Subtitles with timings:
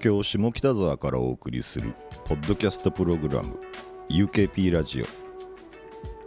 [0.00, 1.92] 京下北沢からお送りする
[2.24, 3.60] ポッドキャストプログラム
[4.08, 5.06] UKP ラジオ。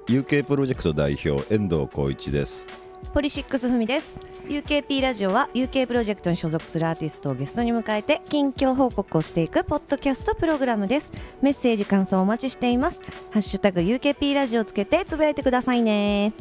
[0.07, 2.69] UK プロジェクト代表遠藤浩一です。
[3.15, 4.15] ポリシックスふみです。
[4.45, 11.11] UKP ラジオは UK プロジェクトに所属するアーティストをゲストに迎えて近況報告をしていくポッドキャストプログラムです。
[11.41, 13.01] メッセージ感想お待ちしています。
[13.31, 16.33] ハッシュタグ UKP ラジオをつけてつぶやいてくださいね。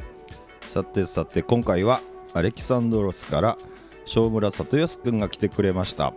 [0.67, 2.03] さてさて今回は
[2.35, 3.57] アレキサンドロスから
[4.05, 6.13] 正村里康くんが来てくれました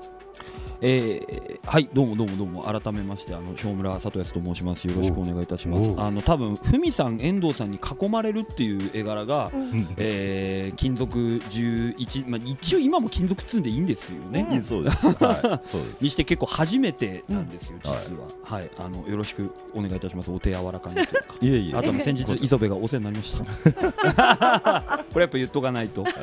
[0.81, 2.63] えー、はいどうもどうもどうも。
[2.63, 4.87] 改めましてあの正村里康と申します。
[4.87, 5.93] よろしくお願いいたします。
[5.97, 9.87] あの多分ふみさん遠藤さんに囲まれるっていう絵柄が、うん。
[9.97, 14.63] えー、金属11まあ一応今も金属積んでいいんですよね、うん。
[14.63, 15.07] そうです。
[15.07, 15.67] はい。
[15.67, 16.03] そうです。
[16.03, 17.91] にして結構初めてなんですよ、うん。
[17.91, 20.31] 実は、はい、あのよろしかお願いいたします。
[20.31, 21.35] お手柔らかにというか。
[21.41, 21.75] いえいえ。
[21.75, 24.81] あとも先日磯部がお世話になりました。
[25.13, 26.03] これやっぱ言っとかないと。
[26.03, 26.13] はい、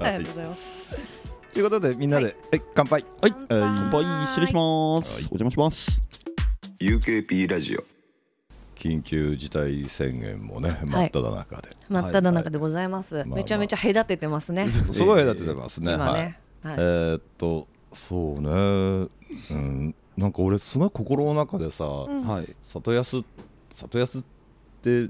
[0.00, 1.23] ありがとうございます
[1.54, 2.34] ということでみんなで、はい、
[2.74, 3.04] 乾杯。
[3.20, 4.26] はい、乾乾杯。
[4.26, 5.14] 失礼します。
[5.14, 5.22] はい。
[5.30, 6.00] お邪魔します。
[6.80, 7.84] UKP ラジオ。
[8.74, 16.74] 緊急事態宣言もね真っ只中で、真っ只中でございます、まあめちゃめちゃ隔ててますね、 すごい隔ててますね、はい今ね、はい。
[16.76, 19.08] えーっとそうね。
[19.52, 19.94] うん。
[20.16, 22.26] なんか俺すごい心の中でさ、うん。
[22.26, 22.48] はい。
[22.64, 23.24] 里安
[23.70, 24.24] 里安っ
[24.82, 25.08] て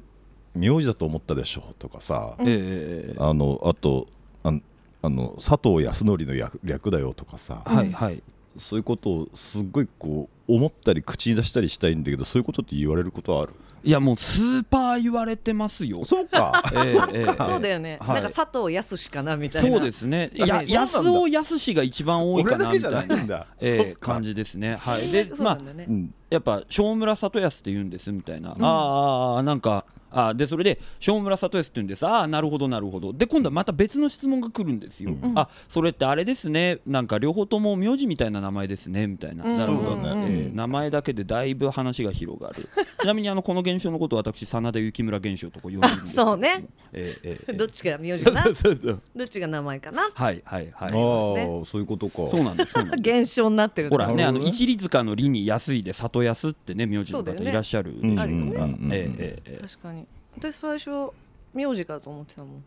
[0.55, 4.06] 名字だと思ったでしょとかさ、えー、あのあと
[4.42, 4.62] あん
[5.05, 8.23] あの佐藤康則の略略だよとかさ、はいはい。
[8.57, 13.53] そういうことをすっごいこう思ったり口に出したりしたいんだけどそういうことって言われることはある？
[13.83, 16.07] いやもうスーパー言われてますよ。
[16.07, 16.63] そうか。
[16.73, 18.23] えーえ ーそうだよね、はい。
[18.23, 19.69] なんか佐藤康かなみたいな。
[19.69, 20.31] そうですね。
[20.33, 23.03] いや安尾康が一番多いかなみたな。
[23.03, 24.13] ないいんだ、えー、そっか。
[24.13, 24.77] 感じですね。
[24.77, 25.11] はい。
[25.11, 32.07] で、まあそうなんやっぱ正村里康って言うんですみたいな、あーあーなんかあーでそれで正村里康って言うんです。
[32.07, 33.12] ああなるほどなるほど。
[33.12, 35.33] で今度はまた別の質問が来るんですよ、うん。
[35.39, 36.79] あそれってあれですね。
[36.86, 39.07] なんか両方とも名字みたいな名前ですね。
[39.07, 39.58] みたいな、うん。
[39.58, 40.27] なるほど、そうだね。
[40.29, 42.69] えー名前だけでだいぶ話が広がる。
[43.01, 46.64] ちなみにあのこの現象のことを私真田幸村現象とこう呼んでるんですけど そうね。
[46.92, 47.58] えーえーえー。
[47.58, 48.42] どっちが名字かな？
[48.46, 50.08] そうそうそうどっちが名前かな？
[50.14, 50.89] はいはいはい。
[50.89, 52.27] ああそういうことか。
[52.29, 58.92] そうなんです現象になってるほらねあの一里塚の里に安いで里安ってね名字の方いらっしゃるうんあるよねうんうんうん。
[58.92, 59.69] えーえーえー。
[59.69, 60.04] 確かに
[60.39, 61.11] 私最初
[61.52, 62.64] 名字かと思ってたもん。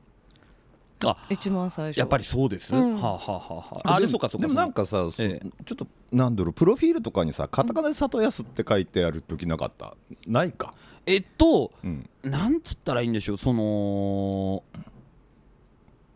[1.05, 1.97] あ一番最初。
[1.99, 2.73] やっぱりそうです。
[2.73, 2.95] うん。
[2.95, 3.55] はあ、はあはあ。
[3.55, 4.47] はあ、あれそうかそうか。
[4.47, 5.49] でもなんかさ、そええ。
[5.65, 9.95] ちょっとなんだろうプロフィールとかにさカタカナで里安って書いてある時なかった？
[10.25, 10.73] ないか。
[11.05, 12.09] えっとうん。
[12.23, 14.63] なんつったらいいんでしょうその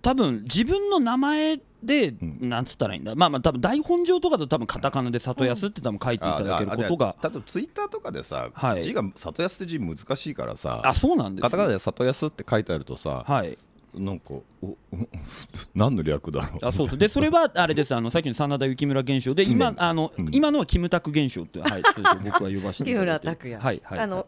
[0.01, 2.49] 多分自分の名前で、ん。
[2.49, 3.15] なんつったらいいんだ？
[3.15, 7.15] まあまあ多分台本上とかだと多分カタカナで里安って多分書いていただけることが。
[7.19, 8.83] あ例えばツイッターとかでさ、はい。
[8.83, 13.57] 字が里安って字難しいからさあそうなんです、ね、カタカナで里安って書いてあるとさ、はい。
[13.93, 14.77] なんかお
[15.75, 16.65] 何の略だろう？
[16.65, 16.97] あそうそう。
[16.97, 17.93] でそれはあれです。
[17.93, 20.29] あの さっきの真田幸村現象で今、あの、うん。
[20.31, 23.27] 今のはキムタク現象って はいそうそう僕は呼ばせて木いただいて。
[23.27, 23.53] 村拓哉。
[23.55, 23.99] はいはい。
[23.99, 24.25] あの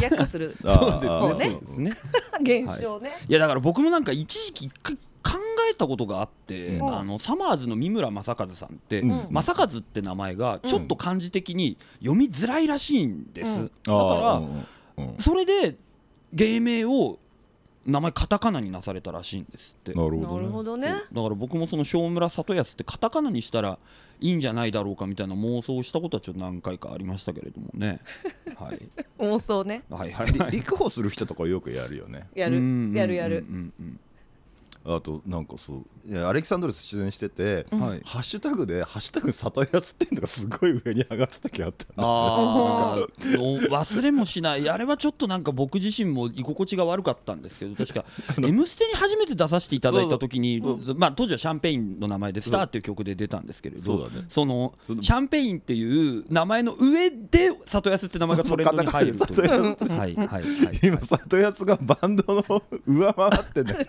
[0.00, 0.56] 略する。
[0.64, 1.92] あそうですね。
[2.32, 2.64] あね。
[2.64, 3.10] 現象ね。
[3.28, 5.38] いやだから僕もなんか一時期一回考
[5.70, 6.94] えたことがあって、うん。
[6.94, 9.28] あのサマーズの三村正和さんって、うん。
[9.30, 13.66] 正和って名前がちょっと漢字的に読みづらいらしいんです、うん。
[13.66, 14.64] だから、あーうんうん
[15.18, 15.76] それで
[16.34, 17.18] 芸名を
[17.86, 19.92] 名前カタカナになされたらしいんですって。
[19.92, 20.88] なるほどね。
[20.88, 20.94] ね。
[21.12, 23.78] だから僕もその正村里康ってカタカナにしたら
[24.20, 28.00] いいんじゃないだろうかみたいな妄想をしたことはちょっと何回かありましたけれどもね。
[28.56, 28.88] はい。
[29.18, 29.82] 妄想ね。
[29.90, 30.50] はいはいはい。
[30.50, 32.28] り 立候補する人とかよくやるよね。
[32.34, 33.72] やうんるやるやるうんうん。
[33.80, 34.00] うん
[34.84, 38.00] あとなんかそういやアレキサンドロス出演してて、うんはい。
[38.04, 42.96] ハッシュタグで「ハッシュタグ里安」っていうのがすごい上に上がってた時あったああ
[43.70, 44.68] 忘れもしない。
[44.68, 48.04] あれはちょっとなんか僕自身も居心地が悪かったんですけど確か
[48.42, 50.60] 「M ステ」に初めて出させていただいた時に
[50.96, 54.00] まあ当時はシャンペインの名前で「スター」っていう曲で出たんですけれどそう。
[54.00, 54.26] だね。
[54.28, 59.46] そのシャンペインっていう名前の上で聡泰って名前がトレンドに入るとそう。
[59.98, 60.44] はいはいはい。
[60.82, 63.86] 今聡泰がバンドの上回ってね。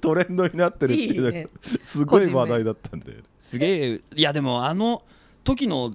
[0.00, 1.50] ト レンドになってるっていうのがいいね。
[1.82, 3.24] すごい話題だったんだよね。
[3.40, 4.00] すげえ。
[4.16, 5.02] いやでもあの
[5.44, 5.94] 時の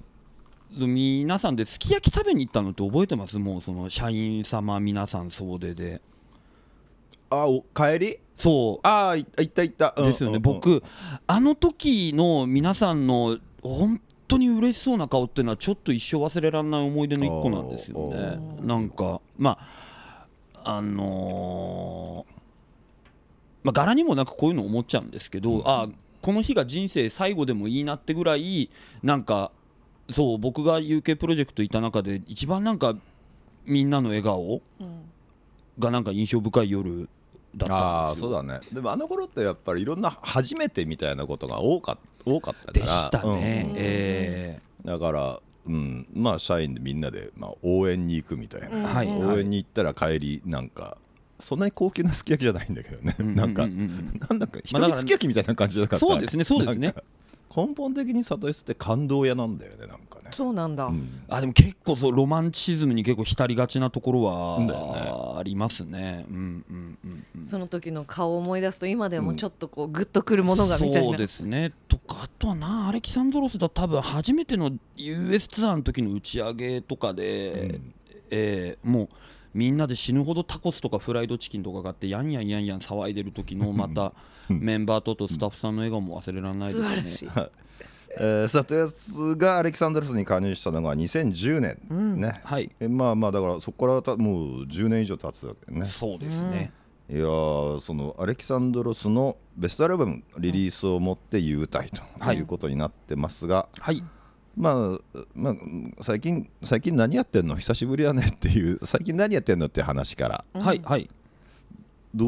[0.74, 3.38] 皆さんですき焼き食べに行ったのって覚えてます？
[3.38, 6.00] もうその社員様皆さん総出で。
[7.28, 8.18] あお帰り？
[8.36, 8.86] そう。
[8.86, 10.42] ああい行った行った、うんですよね、うんうん。
[10.42, 10.82] 僕
[11.26, 18.66] あの時の皆さんの本当に嬉しそうな顔っていうのはちょっと一生忘れられない思い出の一個なんですよおねー。
[18.66, 19.58] なんかま
[20.54, 22.31] ああのー
[23.62, 25.88] まあ柄にもなんかこういうの思っちゃうんですけど、あ
[26.20, 28.70] この日が人生最後でもいいなってぐらい
[29.02, 29.50] なんか
[30.10, 32.94] そう僕が UK プロジェクトいた中で一番なんか
[33.64, 35.12] みんなの笑顔うん。
[35.78, 37.08] がなんか印象深い夜
[37.56, 38.30] だったああんですよ。
[38.30, 38.60] そうだね。
[38.72, 42.72] でもあの頃ってやっぱりいろんな初めてみたいなことが多か多かったから。
[42.72, 43.74] でしたね、うん。
[43.76, 49.08] えだから、うん、まあ社員でみんなで、まあ、応援に行くみたいな、はい。
[49.08, 50.98] 応援に行ったら帰りなんか
[51.42, 54.20] そんなに高級なすき焼きじゃないんだけどね、なんか、うううん。
[54.28, 56.94] なんだか一人すき焼きみたいな感じだからそうですねそうですね。
[57.54, 60.30] 根本的に里吉って感動屋なんだよねなんかね。
[60.32, 61.24] そうなんだ、うん。
[61.28, 66.24] あでも結構そうロマンチズムに結構浸りがちなところはありますね。
[66.30, 67.46] うんうんうんうん。
[67.46, 71.72] その時の顔を思い出すと今でもちょっとこうグッとくるものがみたいな、そうですね。
[71.88, 73.68] とかあとはなアレキサンドロスだ。
[73.68, 77.80] 多分初めての US ツアーの時の打ち上げとかで、
[78.30, 79.08] えーもう
[79.54, 84.12] みんなで死ぬほどタコスとかフライドチキンとか買ってやんやんやんやん騒いでる時のまた
[84.48, 87.30] メンバーととスタッフさんの笑顔も忘れられないですね。
[88.14, 92.70] えー、里吉がアレキサンドロスに加入したのが2010年、ねはい。
[92.78, 95.84] えまあまあだからそこからたもう10年以上経つわけね。
[95.86, 96.72] そうですね。
[97.10, 102.36] いやーそのアレキサンドロスのベストアルバムリリースをもって優待とはい。
[102.36, 104.02] いうことになってますが、はい
[104.56, 105.54] まあ、まあ、
[106.02, 107.56] 最近最近何やってんの？
[107.56, 108.26] 久しぶりやね。
[108.30, 110.44] っていう最近何やってんのって話から。
[110.60, 111.08] はいはい。
[112.14, 112.26] ど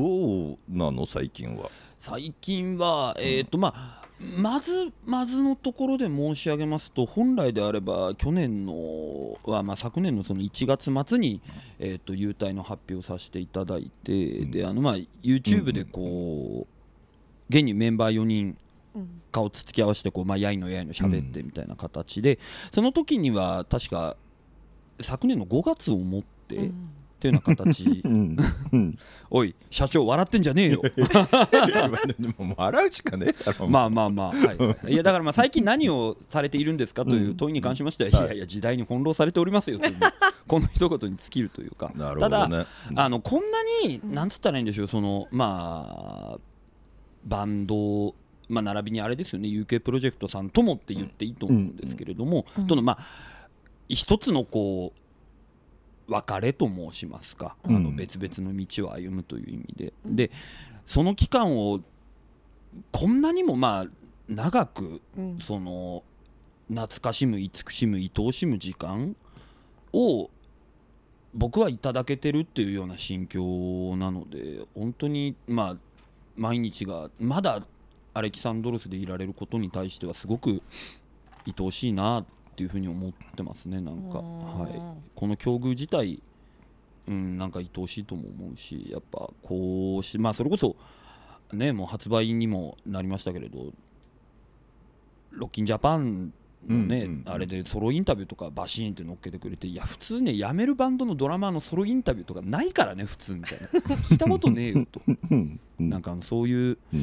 [0.55, 1.05] うなの？
[1.06, 1.71] 最近は。
[1.99, 4.06] 最近は、えーとまあ、
[4.38, 11.41] まずまずのところで申し上げますと本来であれば去年のは、まあ、昨年のその1月末に、
[11.79, 16.73] えー、と優待の発表をさせていただいて、であのまあ YouTube でこう、
[17.49, 18.56] 現にメンバー4人うん
[19.32, 22.38] 顔つつき合わせてこう、まあ、やいのやいの喋ってみたいな形で、
[22.73, 24.17] その時には確か
[25.00, 28.02] 昨年の5月をもって、うんっていうような形。
[28.05, 28.37] うん。
[28.73, 28.99] うん。
[29.31, 30.82] おい社長笑ってんじゃねえよ。
[32.56, 33.69] 笑うしかねえだろ。
[33.69, 39.97] まあまあまあ、はい、いやだからまあ最近何をされているんですかという問いに関しましては、いやいや時代に翻弄されておりますよという
[40.47, 41.93] この一言に尽きるというか。
[41.97, 42.67] ただ
[42.97, 46.38] あのこんなになんつったらいいんでしょうそのまあ
[47.25, 48.14] バンド
[48.49, 49.49] まあ並びにあれですよね。
[49.49, 53.49] UK プロジェクトさんともって言っていいと思うんですけれども、とのまあ
[53.88, 54.93] 一つのこ
[56.08, 60.31] う別れと申しますか、あのうん別々の道を歩むという意味で、で
[60.87, 61.81] その期間を
[62.93, 63.87] こんなにもまあ
[64.29, 65.38] 長くうん。
[65.40, 66.02] その
[66.69, 69.17] 懐かしむ慈しむ愛おしむ時間
[69.93, 70.31] を
[71.35, 75.76] 僕はいただけてるっていうような心境なので本当にまあ
[76.37, 77.67] 毎日がまだ
[78.14, 80.62] アレキサンドロスでいられることに対してはすごく
[81.46, 82.25] 愛おしいなっ
[82.56, 83.81] ていうふうに思ってますね。
[83.81, 84.81] なんか、うんはい、
[85.14, 86.22] この境遇自体
[87.06, 90.76] うんなんか愛おしいとも思うしやっぱこうしまあそれこそ
[91.52, 93.72] ねもう発売にもなりましたけれど
[95.32, 96.32] ロッキンジャパン
[96.66, 97.32] のね、うんうんうん。
[97.32, 103.66] あれでソロインタビューとかバシーンって乗っけてくれていや普通ね辞めるバンドのドラマーのソロインタビューとかないからね普通みたいな。
[103.96, 105.02] 聞いたことねえよと。
[105.78, 107.02] なんかあのそういううん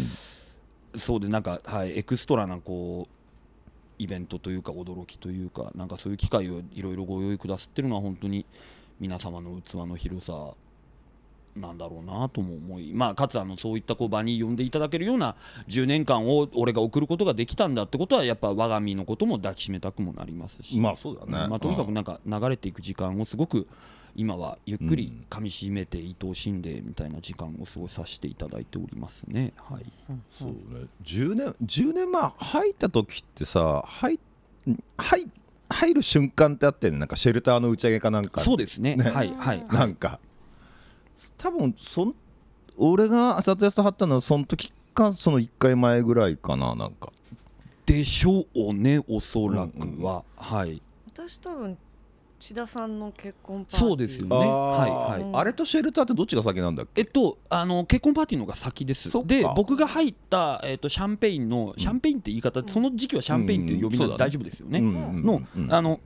[0.95, 3.21] そうでなんかはいエクストラなこう
[4.01, 8.45] イベントというか驚きというかなんかそういう機会をいろいろご用意くださってるのは本当に
[8.99, 10.53] 皆様の器の広さ
[11.55, 15.35] なんだろうなとも思い、まあ、かつあのそういったこう場に呼んでいただけるような
[15.67, 21.31] 10年間を俺が送ることができたんだってことはやっぱ我が身のことも抱きしめたくもなりますし、まあそうだね。
[21.49, 23.67] まあ、とにかくうんなんか流れていく時間をすごく
[24.15, 29.53] 今はゆっくり噛みしめて愛おしんでみたいな時間を過ごさせていただいておりますね。
[29.57, 29.85] はい。
[30.37, 30.87] そうね。
[31.03, 34.19] 10年10年前入った時ってさ入
[34.97, 35.31] 入
[35.69, 38.41] 入る瞬間ってあってなんかシェルターの打ち上げかなんか。
[38.41, 38.95] そうですね。
[38.95, 39.09] ね。
[39.09, 40.19] はいはいなんか。
[41.37, 42.15] 多分そん
[42.77, 47.11] 俺が聡泰と会ったのはその時かその1回前ぐらいかななんか。
[47.85, 50.81] でしょうねおそらくは、はい。
[51.13, 51.77] 私多分
[52.41, 53.87] 千田さんの結婚パーティー。
[53.87, 54.35] そうですよね。
[54.35, 55.31] はいはい。
[55.35, 57.01] あれとシェルターってどっちが先なんだっけ？
[57.01, 59.11] えっと、あの結婚パーティーの方が先です。
[59.27, 64.85] で僕が入った、えっと、シャンペインのシャンペインって言い方、その時期はシャンペインっていう呼び名で大丈夫ですよね、うん。
[64.87, 65.23] うん。
[65.23, 65.71] のうん。
[65.71, 65.99] あの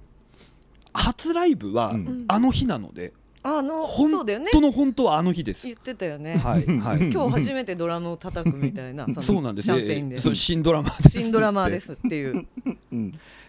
[0.92, 2.26] 初ライブはうん。
[2.28, 5.68] あの日なので、あの本当の本当はあの日です。
[5.68, 6.98] 言ってたよね、はいはい。
[7.14, 9.68] 今日初めてドラムを叩くみたいなのそうなんです。
[9.68, 10.20] シャンペインで。
[10.20, 12.46] 新ドラマーです新ドラマーですっていう。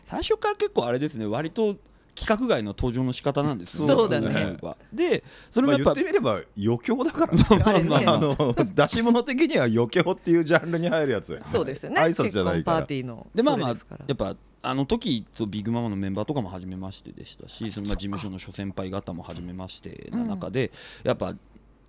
[0.05, 1.27] 最初から結構あれですね。
[1.27, 1.75] 割と
[2.17, 4.57] 規格外の登場の仕方なんですよそうだね。
[4.93, 7.33] でそれまあ、もやっぱ、言ってみれば余興だから。
[7.35, 8.05] ねあれね。
[8.07, 11.41] あの出し物的には余興っていうジャンルに入るやつ。
[11.47, 12.01] そうですよね。
[12.01, 12.79] 挨拶じゃないから。
[12.79, 13.77] パーティーのでまあまあや
[14.15, 20.73] っぱあの時そうビッグママのメンバーとかも初めましてでしたしそのまあ事務所の諸先輩方も初めましてな中で、
[21.05, 21.35] やっぱ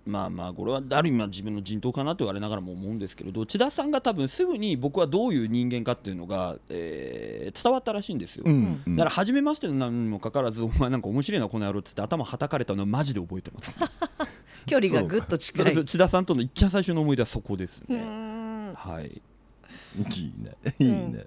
[0.06, 8.82] まあまあこれはある意味は自分の人頭かなと言われながらも思うんですけれど千田さんが多分すぐに僕はどういう人間かっていうのが、えー伝わったらしいんですよ、うん。
[8.86, 13.74] うんだから初めましてのにもかかわらずお前なんか面白いなこの野郎っつって頭はたかれたのはマジで覚えてます。
[14.66, 15.84] 距離がぐっと近い。
[15.84, 17.96] 千田さんとの一番最初の思い出はそこですね。
[17.96, 18.74] ん。
[18.74, 19.06] はい。
[19.96, 20.56] いいね。
[20.78, 21.26] いいね、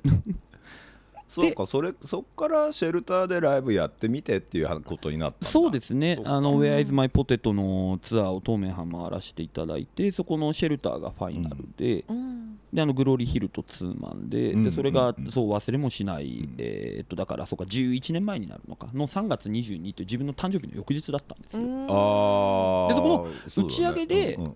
[1.31, 5.47] そうかそれそっからシェルターでライブやってみてっていうことになったんだ。
[5.47, 6.19] そうですね。
[6.25, 12.59] あの「Where is my potato」のツアーを東名阪回らせていただいてそこのシェルターがファイナルで、うん。
[12.73, 14.63] であのグローリーヒルとツーマンで,、うん。
[14.65, 15.31] でそれがうん。
[15.31, 16.55] そう忘れもしない、ん。
[16.57, 21.63] えーっとだからそうか11年前になるのかの3月22日と自分の誕生日の翌日だったんですよ。
[21.63, 21.83] うん。
[21.83, 23.27] ああでそこの
[23.67, 24.53] 打ち上げでうんうん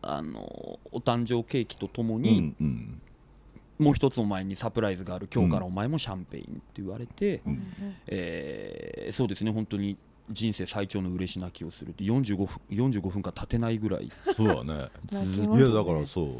[0.00, 3.00] あのお誕生ケーキとともうんに、うんうん
[3.78, 7.62] もう一つお前にサプライズがある今日からお前もシャンペインって言われて、うん。
[8.06, 9.96] えーそうですね本当に
[10.30, 14.10] 人生最長の嬉し泣きをするって45分 ,45 分間立てないぐらい。
[14.34, 14.88] そうだね。
[15.12, 16.36] いやだからそう。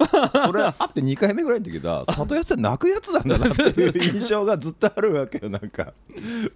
[0.46, 2.02] それ会って2回目ぐらいの時だ。
[2.06, 5.92] 里安って泣くやつなんだなっていう印象がずっとあるわけよなんか。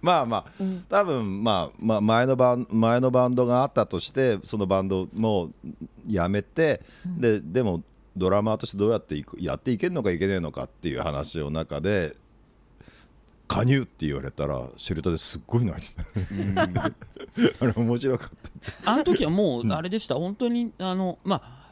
[0.01, 0.81] まあまあうん。
[0.89, 5.51] 多分まあまあ前のバン前のバンドがあったとしてそのバンドも
[6.07, 7.83] やめてででも
[8.19, 12.15] ドラマーとしてどうやっていくやっていけるのかいけねえのかっていう話の中で
[13.47, 16.83] 加入って言われたらシェルターですっごい泣いてた。
[17.59, 18.29] あれ面白かっ
[18.83, 18.91] た。
[18.91, 21.69] あの時はもうあれでした、本当にあのまあ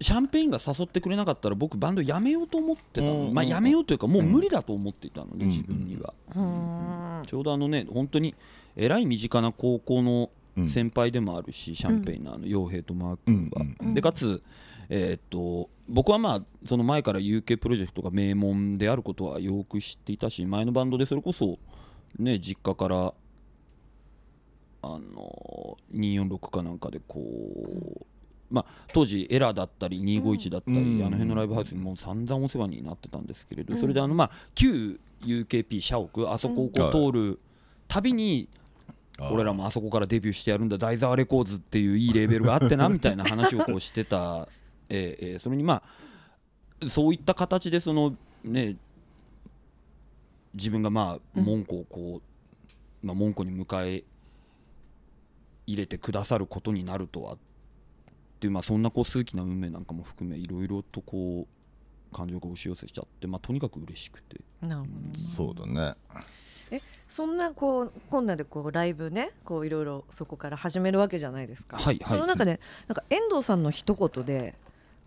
[0.00, 7.26] シャンペインが誘ってくれなかったら僕バンド辞めようと思ってたの、うんうんまあ辞めようというかもう無理だと思っていたので、うん自分には、うん。
[7.26, 8.34] ちょうどあのね本当に
[8.76, 10.68] えらい身近な高校のうん。
[10.68, 13.94] 先輩でもあるし、シャンペインのあの傭兵とマー君は、うん。
[13.94, 14.42] でかつ
[14.92, 21.58] えーっと僕はまあその前から UK プロジェクトが名門であることはよく知っていたし前のバンドでそれこそ
[22.18, 23.14] ね実家から
[24.82, 28.06] あの246かなんかでこう
[28.50, 31.00] まあ当時エラーだったり251だったり、うん。
[31.02, 33.80] あの辺のライブハウスにもう散々お世話になってたんですけれど、うん。
[33.80, 37.38] それであのまあ旧 UKP 社屋あそこをこう通る
[37.86, 38.48] たびに
[39.30, 44.48] 俺らもあそこからデビューしてやるんだ大沢レコーズっていういいレーベルがあってなみたいな話をこうしてた、
[44.90, 45.82] えーえーそれにま
[46.82, 48.76] あそういった形でそのね
[50.54, 52.22] 自分がまあ門戸をこ
[53.02, 54.04] う、まあ、門戸に迎え
[55.66, 57.38] 入れてくださることになるとはっ
[58.40, 64.40] ていうまあそんなこう数奇な運命なんかも含めいろいろとこう感情が押し寄せちゃってまあとにかく嬉しくて。
[64.62, 65.28] なるほどね。
[65.36, 65.94] そうだね。
[67.08, 71.76] そんなこうこんなでこうライブねこういろいろそこから始めるわけじゃないですか。
[71.76, 72.16] はいはい。
[72.16, 74.54] その中でなんか遠藤さんの一言で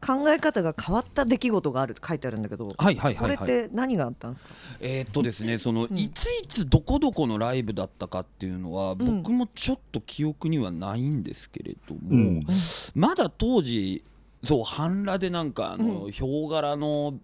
[0.06, 3.52] 考え方が変わった出来事があるって書いてあるんだけど、はいはいこれっはい。
[3.52, 4.50] はいて何があったんですか？
[4.82, 5.98] えーっとですね その、うん。
[5.98, 8.98] いついつどこどこのライブだったかっていうのは、ん。
[8.98, 12.44] 僕もちょっと記憶にはないんですけれども、うん。
[12.96, 14.04] まだ当時
[14.44, 16.12] そう半裸でなんかあの、うん。
[16.12, 17.16] ヒョウ柄の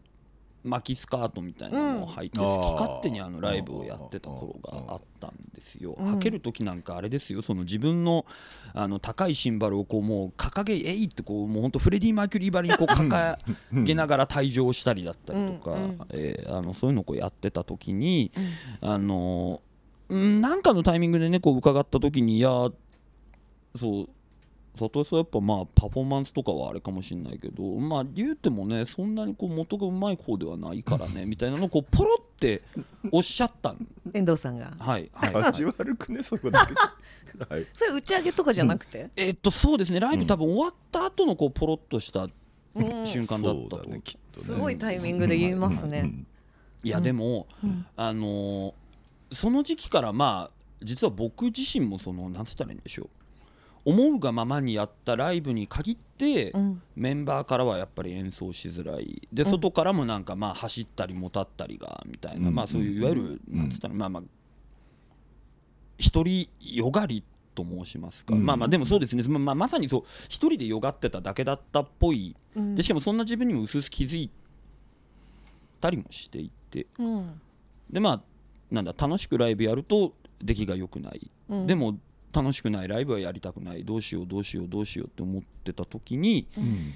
[0.64, 2.48] 巻きスカートみたいなのを履いて、うん。
[2.48, 5.96] 好き勝手にあのライブをやってた頃があったんですよ。
[5.98, 6.16] うん。
[6.16, 7.42] 履ける時なんかあれですよ。
[7.42, 8.26] その自分の
[8.74, 13.38] あの高いシンバルをこうもう掲げえいってこうもう本当フレディ・マーキュリーばりにこう掲
[13.84, 15.78] げながら退場したりだったりとか、
[16.12, 18.32] えーあのそういうのをこうやってた時に、
[18.82, 19.62] あの
[20.10, 24.10] うんなんかのタイミングでねこう伺った時にいやそう
[24.80, 32.62] 里江さんやっぱまあパフォーマンスとかはあれかもしれないけどまあ言うてもねそんなにこう元がうまい方ではないからね みたいなのをこうポロって
[33.12, 34.74] おっしゃったん遠藤さんが。
[34.80, 36.74] はいはい、 はい味悪くねそこだけ。
[37.54, 39.10] は いそれ打ち上げとかじゃなくて？
[39.16, 40.00] えっとそうですね。
[40.00, 42.28] ライブ多分終わった後のこうポロッとした
[42.76, 43.08] うん。
[43.08, 44.46] 瞬間だったと、そうだねきっとね。
[44.46, 46.00] すごいタイミングで言いますね。
[46.00, 46.28] うん。
[46.84, 47.86] いやでも、うん。
[47.96, 48.74] あのー
[49.32, 53.10] その時期からまあ実は僕自身もそのなんつったらいいんでしょう
[53.90, 56.82] 思うがままにやったライブに限って、うん。
[56.96, 59.28] メンバーからはやっぱり演奏しづらい。
[59.32, 59.52] でうん。
[59.52, 62.56] 外からもなんかまあ走ったりもたったりがみたいな、うん。
[62.56, 63.58] まあそういういわゆるうん。
[63.58, 64.24] なんつったらまあまあ
[65.98, 67.24] 一人よがり
[67.56, 68.46] と申しますか、うん。
[68.46, 72.36] まあまあでもそうですね、まあまあ、まさにそう一人でよがってただけだったっぽい。
[72.56, 72.76] うん。
[72.76, 74.30] でしかもそんな自分にも薄々気づい
[75.82, 76.86] たりもしていて。
[77.00, 77.42] うん。
[77.90, 78.22] でまあ
[78.72, 81.68] なんだ楽しくライブやると出来が良くない、うん。
[81.68, 81.98] でも
[82.34, 83.84] 楽しくないライブはやりたくない。
[83.84, 86.94] どうしようどうしようどうしようって思ってた時にうん。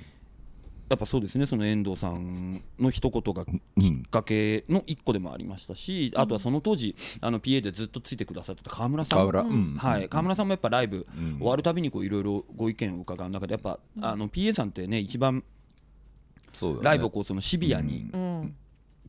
[0.90, 9.20] やっぱそうですねその遠藤さんの一言がうんきっかけの一個でもありましたし、あとはその当時あの PA でずっとついてくださってた川村さん。
[9.20, 9.74] 河村、ううん。
[9.74, 9.78] ん。
[9.78, 11.38] はい、川村さんもやっぱライブうん。
[11.40, 15.44] 終わるたびにこういろいろご意見を伺う中でやっぱ、あの PA さんってね一番
[16.52, 16.84] そうだね。
[16.86, 18.56] ライブをこうそのシビアにうん。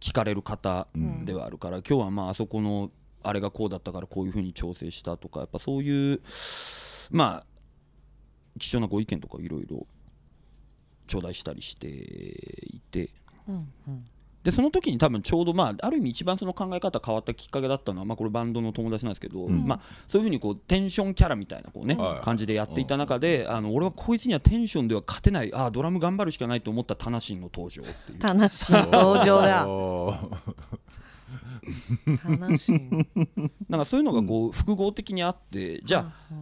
[0.00, 2.90] 聞かれる方うんではあるから、今日はまああそこの
[3.24, 6.20] あれがこうだったからこういうふうに調整したとかやっぱそういう
[7.10, 7.46] まあ
[8.58, 9.86] 貴重なご意見とかいろいろ
[11.06, 13.10] 頂戴したりしていて。
[13.48, 14.04] うんうん。
[14.44, 19.66] でその時に多分ちょうどまあある意味一番その考え方変わったきっかけだったのはまあこれバンドの友達なんですけど、ん。
[19.66, 22.24] まあそういうふうにこうテンションキャラみたいなこうね、はい。
[22.24, 28.20] 感じでやっていた中で、あの俺はこいつにはテンションでは勝てないああドラム頑張るしかないと思ったタナシンの登場っていう。
[28.20, 29.66] 楽しい登場だ。
[33.68, 36.34] なんかそういうのがこう複合的にあってじゃあ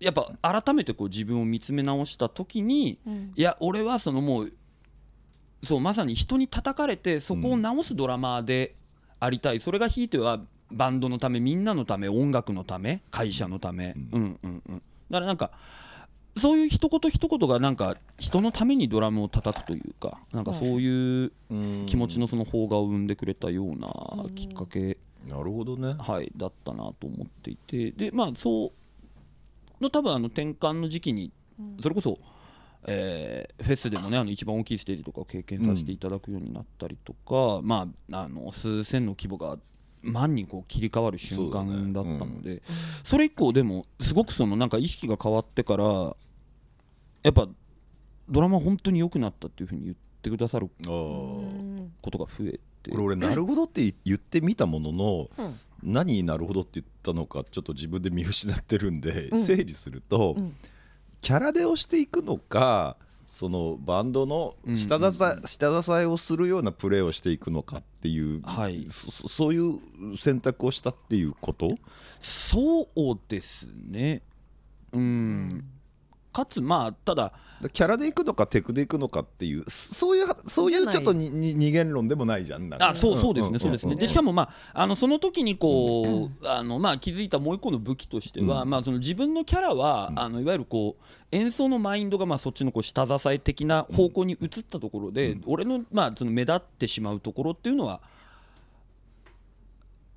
[0.00, 3.32] やっぱ改めてこう自分を見つめ直した時にうん。
[3.34, 4.52] いや俺はそのもう
[5.64, 8.76] そうまさに人に叩かれてそこを直すドラマーで
[9.20, 14.82] ありたい、それがひいてはバンドのためみんなのため音楽のため会社のため、うん、うんうん。
[15.10, 15.50] だからなんか
[16.38, 21.32] そういう一言一言がなんか人のためにドラムを叩くというかなんかそういう
[21.86, 25.94] 気持ちのその邦画を生んでくれたようなきっかけ、なるほどね。
[25.98, 28.72] はい、だったなと思っていてでまあそ
[29.80, 31.32] うの多分あの転換の時期に
[31.82, 32.18] それこそ、
[32.86, 39.58] えーフェスでもねあの一番大きいステージとかを経験させていただくようになったりとか、まああの数千の規模が
[40.02, 42.62] 万にこう切り替わる瞬間だったので
[43.02, 46.16] そ,、れ以降でもすごくそのなんか意識が変わってから
[47.22, 47.48] やっぱ
[48.28, 52.90] ドラマ本当に良くなったっていうふうに言ってくださることが増えて。
[52.90, 55.58] これ俺なるほどって言ってみたものの、うん。
[55.82, 59.38] 何になるほどって言ったのかちょっと自分で見失ってるんで、うん。
[59.38, 60.54] 整理すると、うん。
[61.20, 62.96] キャラでをしていくのか
[63.26, 68.86] そのバンドの下支え,、下支えをするようなプレーをしていくのかっていう、はい。
[68.86, 71.76] そそそういう選択をしたっていうこと？
[72.20, 74.22] そうですね。
[74.92, 75.48] うん
[76.38, 77.32] かつまあただ
[77.72, 82.90] キャラでいくのかテクでいくのかっていうそういうそういうちょっとにに二元論でもないじゃんなんか。
[82.90, 83.96] あそうそうですんねそうですね。
[83.96, 88.70] んでしかもまああのその時にこうあのまあ気づいたもう一個の武器としてはうん。
[88.70, 98.00] まあその自分のキャラはあのいわゆるこう演奏のマインドがまあそっちのこう下支え的な方向に移ったところで俺のまあその目立ってしまうところっていうのは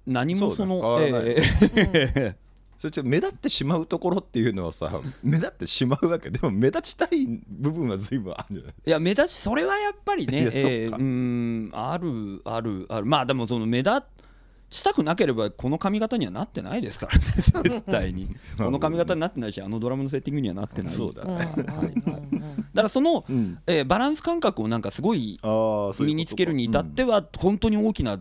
[0.06, 1.12] 何もそのそうだね。
[1.12, 1.32] 変わらない。
[1.32, 2.36] ええ
[2.81, 4.89] それちょっと目立ってしまうところっていうのはさ
[5.21, 6.31] 目立ってしまうわけ。
[6.31, 8.74] でも目立ちたい部分は随分あるんじゃない。
[8.87, 10.98] いや目立ちそれはやっぱりねえーそっか。
[10.98, 13.05] うーんあるあるある。
[13.05, 14.01] まあでもその目立
[14.72, 18.35] したくなければこの髪型にはなってないですからね 絶対に。
[18.57, 20.91] この髪型になってないしあのドラムのセッティングにはなってない。
[20.91, 21.22] そうだ。
[21.22, 21.94] はいはい
[22.74, 25.39] だからその、うん、えーバランス感覚をなんかすごい
[26.00, 28.20] 身につけるに至っては本当に大きな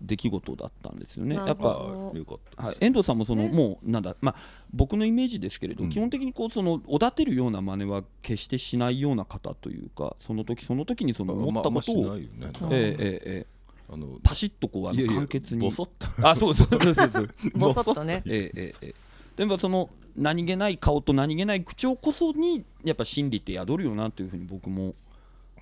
[0.00, 1.36] 出来事だったんですよね。
[1.36, 3.50] やっぱはい、遠藤さんもその、ね。
[3.50, 4.40] もうなんだ、まあ、
[4.72, 5.90] 僕のイメージですけれど、うん。
[5.90, 12.24] 基本的にこうそのおだてるような真似は決してしないような方というかその時その時にその思ったことを、まあまあね
[12.62, 13.46] うんええええええ。
[13.90, 15.62] あのパシッとこうあのいやいや簡潔に。
[15.62, 16.28] ボソッと。
[16.28, 17.30] あそうそうそうそうそう。
[17.56, 18.22] ボソッとね。
[18.26, 18.94] ええええええ。
[19.36, 24.94] でもその何気ない顔と何気ない口調こそにやっぱ真理って宿るよなというふうに僕も、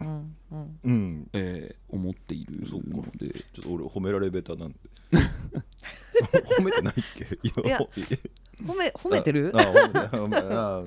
[0.01, 0.79] うんうん。
[0.85, 1.29] うん。
[1.33, 2.89] ええ思っているそうか。
[2.89, 3.29] ので。
[3.53, 4.77] ちょっと俺褒められベタなんで
[6.59, 7.39] 褒めてないっけ？
[7.43, 7.79] いいや。
[7.79, 7.89] ほ
[8.73, 9.53] 褒め褒めてる？
[9.55, 10.83] ああ褒めて褒めあ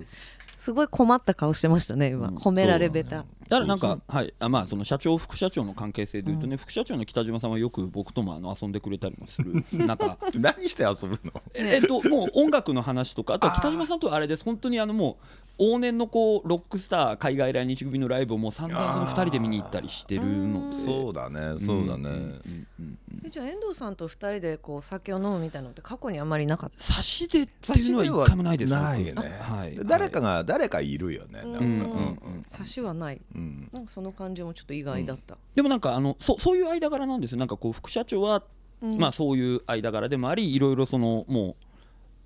[0.58, 2.28] すごい困った顔してましたね今。
[2.30, 2.38] うん。
[2.38, 9.54] 褒められベタだからなんか、はい、あまあその社長副社長の関係性でいうとね、副社長の北島さんはよく僕ともあの遊んでくれたりもする
[9.86, 11.42] なんか何して遊ぶの？
[11.56, 14.44] えっともう音楽の話とかあとは北島さんとはあれです。
[14.46, 15.18] 本当にあのも
[15.58, 20.22] う往年のこうロックスター海外来日組のライブをもう散々その2人で見に行ったりしてる。
[20.24, 26.82] のでそうだねそうだね、んうんうんえじゃあ遠藤さんと二人でこう酒を飲むみたいなのって過去にあんまりなかった？
[26.82, 29.78] 差しでっていうのは一回もないですないよね、はい。
[29.84, 31.52] 誰かが誰かいるよね、うん。
[31.52, 31.62] なん。
[31.62, 32.44] か、うんうんうん。
[32.48, 33.22] 差しはない。
[33.36, 33.39] うん
[33.74, 35.38] なんかその感じもちょっと意外だった。
[35.56, 37.40] でもなんかあのそそういう間柄なんですよ。
[37.40, 38.44] なんかこう副社長は
[38.82, 38.98] うん。
[38.98, 41.56] まあそういう間柄でもありいろいろそのも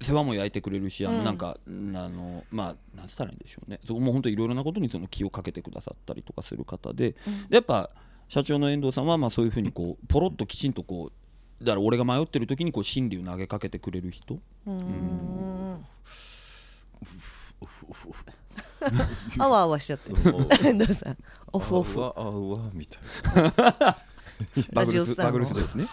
[0.01, 3.79] う世話も焼いてくれるしあのうんなんか、うんあのまあなんつったらいいんでしょうね。
[3.85, 7.49] そこもう本当いろいろなことにその気をかけてくださったりとかする方で,、うん。
[7.49, 7.89] でやっぱ
[8.27, 11.11] 社長の遠藤さんはまあそういうふうにこうポロッときちんとこ
[11.61, 14.35] うだから俺が迷ってる時にこう真理を投げかけてくれる人？
[14.65, 15.85] うーん
[19.39, 20.09] あわあわしちゃって。
[20.09, 20.17] る
[20.63, 21.17] 遠藤さん。
[21.51, 21.97] オフオフ。
[21.99, 23.03] うわあうわみたい
[23.43, 23.97] な。
[24.73, 25.85] バグルラジオスルスですね。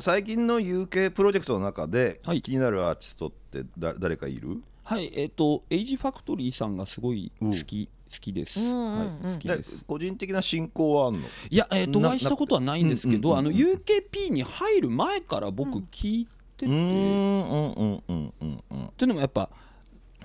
[0.00, 2.42] 最近の UK プロジェクトの中で、はい。
[2.42, 4.62] 気になるアーティストってだ誰かいる？
[4.82, 9.84] はいえっ、とエイジファクトリーさんがすごい好き、好きです、好きでです。
[9.86, 11.20] 個人的な親交はあんの？
[11.50, 13.76] いや、えー、となお会いしたことはないんですけど、あのうんうんうん。
[13.76, 18.88] UKP に入る前から僕聞いてて、うんうんうんうんうんうん。
[18.96, 19.50] ていうのもやっぱ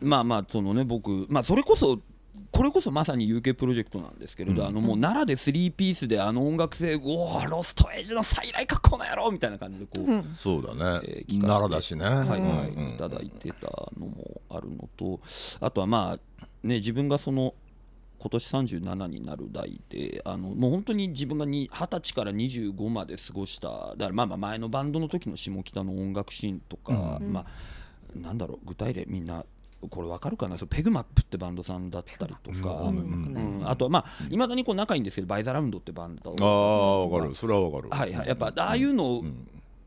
[0.01, 1.99] まあまあそのね僕まあそれこそ
[2.51, 4.67] これこそまさに UK プロジェクトなんですけれど、うん。
[4.67, 10.35] あのもう奈良で3ピースであの音楽性おおロストエイジの再来かこの野郎みたいな感じでこう、うん。
[10.35, 12.05] そうだね、奈良だしね。
[12.05, 12.93] はいはい、うんうん。
[12.93, 13.67] いただいてた
[13.99, 15.19] のもあるのと
[15.59, 17.53] あとはまあね自分がその
[18.19, 27.31] 今年37になる代であのもう本当に自分がに20歳から25まで過ごしただからまあまあ前のバンドの時の下北の音楽シーンとか、うん。
[27.31, 27.45] まあ
[28.15, 29.45] なんだろう具体例みんな
[29.89, 30.57] これわかるかな？
[30.57, 33.59] そうペグマップってバンドさんだったりとか、うん。
[33.59, 33.69] うん。
[33.69, 36.35] あとはまあいまだにこう仲いいんですけどバイザラウンドってバンド。
[36.41, 37.33] ああわかる。
[37.35, 37.89] それはわかる。
[37.89, 38.27] はいはい。
[38.27, 39.23] やっぱああいうの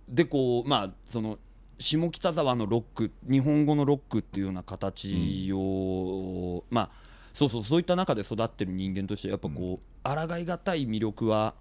[0.08, 1.38] でこうまあその
[1.78, 6.90] 下北沢のロック日本語のロックっていうような形を、まあ
[7.32, 11.54] そうそうそういった中で育ってる人間としてやっぱこう、抗いがたい魅力は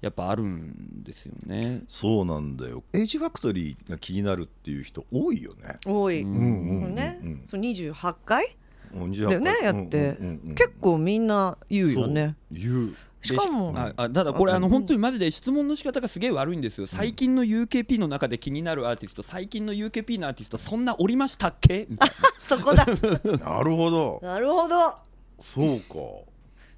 [0.00, 1.82] やっぱあるんですよね。
[1.88, 2.84] そうなんだよ。
[2.92, 5.78] エイジファクトリーが気になるっていう人多いよね。
[5.86, 6.30] 多い、うん。
[6.30, 7.42] うんうんねうん。
[7.46, 8.56] そう28回？
[8.94, 12.36] うんだよねやって、うんうんうん結構みんな言うよね。
[12.50, 12.94] 言う。
[13.22, 16.86] しかもでああただこれあのうん本当にマジで質問の仕方がすげえ悪いんですよ。
[16.86, 21.86] 最近の UKP の中で気になるアーティスト最近の UKP のアーティストそんなおりましたっけ？
[21.90, 22.86] みたい そこだ。
[23.44, 24.20] なるほど。
[24.22, 24.76] なるほど
[25.40, 25.96] そうか。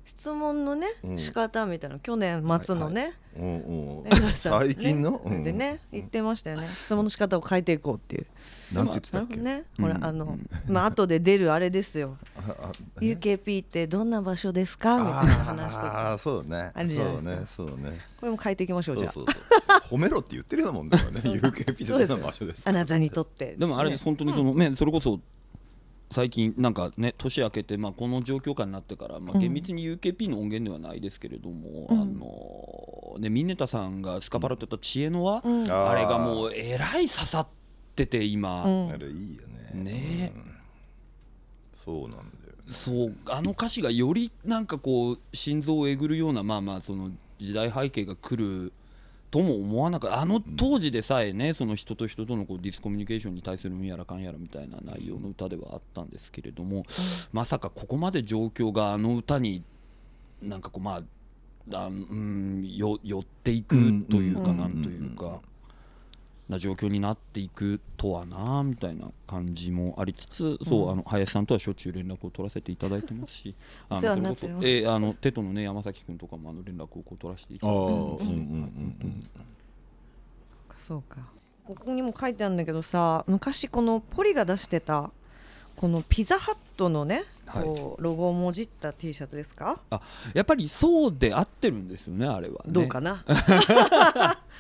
[0.05, 1.19] 質問のね、うん。
[1.19, 4.07] 仕方みたいな去年末のね、うんうん。
[4.07, 5.21] 遠藤さん最近の？
[5.23, 5.45] うん。
[5.45, 6.67] でね言ってましたよね。
[6.79, 8.27] 質問の仕方を変えていこうっていう。
[8.75, 9.37] なんて言ってたっけ？
[9.37, 9.85] ね、うん。
[9.85, 12.17] ほらあのまあ後で出るあれですよ。
[12.39, 14.97] ああ UKP ってどんな場所ですか？
[14.97, 16.13] みたいな話とあか。
[16.15, 16.71] あそうね。
[16.73, 17.31] あるじゃないですか。
[17.55, 17.99] そうねそうね。
[18.19, 19.13] これも変えていきましょうじゃあ。
[19.13, 19.99] そうそうそう。
[19.99, 21.21] 褒めろって言ってるようなもんだよね。
[21.39, 22.71] UKP ってどんな場所ですか？
[22.71, 23.57] あなたにとって。
[23.59, 25.21] でもあれです、本当にその、ね、それこそ
[26.11, 35.71] 最近、なんかね、年明けて、まあ、この状況下になってから、まあ、厳密に UKP の音源ではないですけれども、あのね、ミネタさんがスカパラってた知恵の輪、うん。
[35.71, 37.49] あれがもうえらい刺さっ
[37.95, 38.91] てて、今、うん。
[38.91, 39.83] あれいいよね。
[39.83, 40.33] ね。
[40.35, 40.49] うん。
[41.89, 42.27] そうなんだよ
[42.67, 48.75] そうあの歌詞がよりなんかこう心臓をえぐるようなまあまあその時代背景が来る
[49.31, 50.21] とも思わなかった。
[50.21, 56.85] あの当時でさえねその人と人とのこうディスコミュニケーションに対するうんやらかんやらみたいな内容の歌ではあったんですけれども、
[57.33, 59.63] まさかここまで状況があの歌に
[60.43, 61.03] なんかこうまあ
[61.75, 63.77] あうんよ寄っていく
[64.11, 64.59] というかうん。
[64.59, 65.41] なんというか。
[66.49, 73.55] な状況になっていくとはなみたいな感じもありつつ、そうあの林さんとはしょっちゅう連絡を取らせていただいてますし
[73.89, 79.21] あのそえーあのテトのね山崎君とかもあの連絡をこう取らせていただいてうんうんうん
[80.79, 81.19] そうか。
[81.67, 85.11] ここにも書いてあるんだけどさ昔このポリが出してた
[85.79, 87.63] このピザハットのね、はい。
[87.63, 90.01] こうロゴをもじった T シャツですか、あ
[90.35, 92.73] やっぱりそうで合ってるんですよねあれはね。
[92.73, 93.25] どうかな？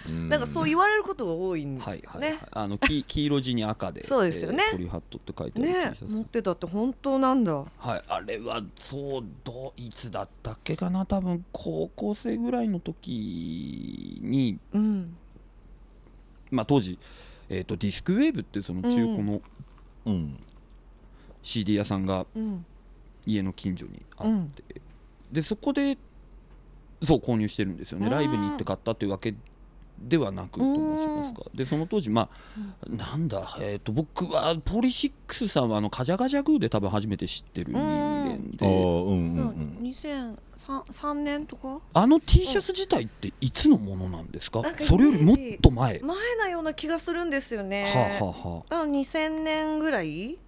[0.09, 4.62] う ん なんかそう言われることが多いんですよね、はいはい、はい、あの黄 黄色地に赤でそうですよね。
[4.72, 6.14] えーポリハットって書いてある T ねシャツ。
[6.14, 7.64] 持ってたって本当なんだ。
[7.78, 11.04] はい、あれはそうどいつだったっけかな？
[11.04, 15.16] 多分高校生ぐらいの時に、うん。
[16.50, 16.98] まあ、当時、
[17.48, 19.42] えー、とディスクウェーブってその中古の
[20.07, 20.38] うん
[21.42, 22.64] CD 屋さんがうん。
[23.27, 24.81] 家の近所にあって、
[25.31, 25.98] でそこで
[27.03, 28.07] そう購入してるんですよね。
[28.07, 29.35] うんライブに行って買ったというわけ
[29.98, 31.42] ではなくと申しますか。
[31.55, 38.70] でその当時まあなんだ、えー、と僕はポリシックスさんはあのカジャガジャグーで多分初めて知ってる人間ああでう
[39.11, 41.81] んうん2003年とか？
[41.92, 44.62] あの T シャツ自体っていつのものなんですか？
[44.62, 47.92] なんかそれよりもっと前、前なような気がするんですよね。
[48.20, 48.83] はあ、はあはあ。
[48.85, 50.38] あ2000年ぐらい？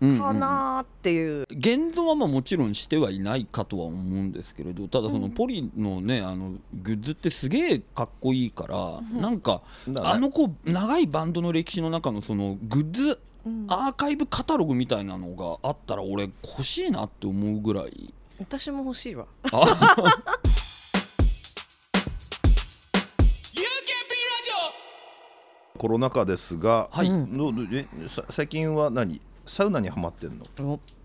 [0.00, 0.20] うんうんうん。
[0.20, 5.30] かなーっていう、現像はまあもちろんしてはいないかとは思うんですけれどただそのうん。
[5.32, 9.20] ポリのねあのグッズってすげえかっこいいから、ん。
[9.20, 13.66] なんかだからあのこう長いバンドの歴史の中のそのグッズうん。
[13.68, 18.12] アーカイブカタログみたいなのがあったら俺欲しいなって思うぐらい。
[18.38, 19.26] 私も欲しいわ。
[25.78, 27.10] コロナ禍ですがはい、
[28.30, 29.20] 最近は何？
[29.46, 30.46] サウナにはまってんの？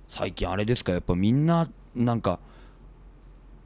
[0.08, 2.40] 最近あれですかやっぱみんななんか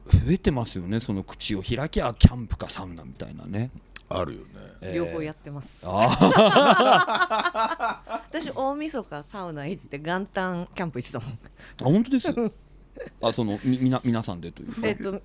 [0.06, 3.70] 増えてますよねその口を開きゃキャンプかサウナみたいなね、
[4.08, 4.46] あるよね。
[4.80, 4.94] えー。
[4.94, 11.30] 両方やってます、あ 私大晦日サウナ行って元旦キャンプ行ってたもん。
[11.32, 11.36] あ
[11.84, 12.28] 本当です
[13.22, 14.74] あそのみみな皆さんでというか。
[14.86, 15.20] えっと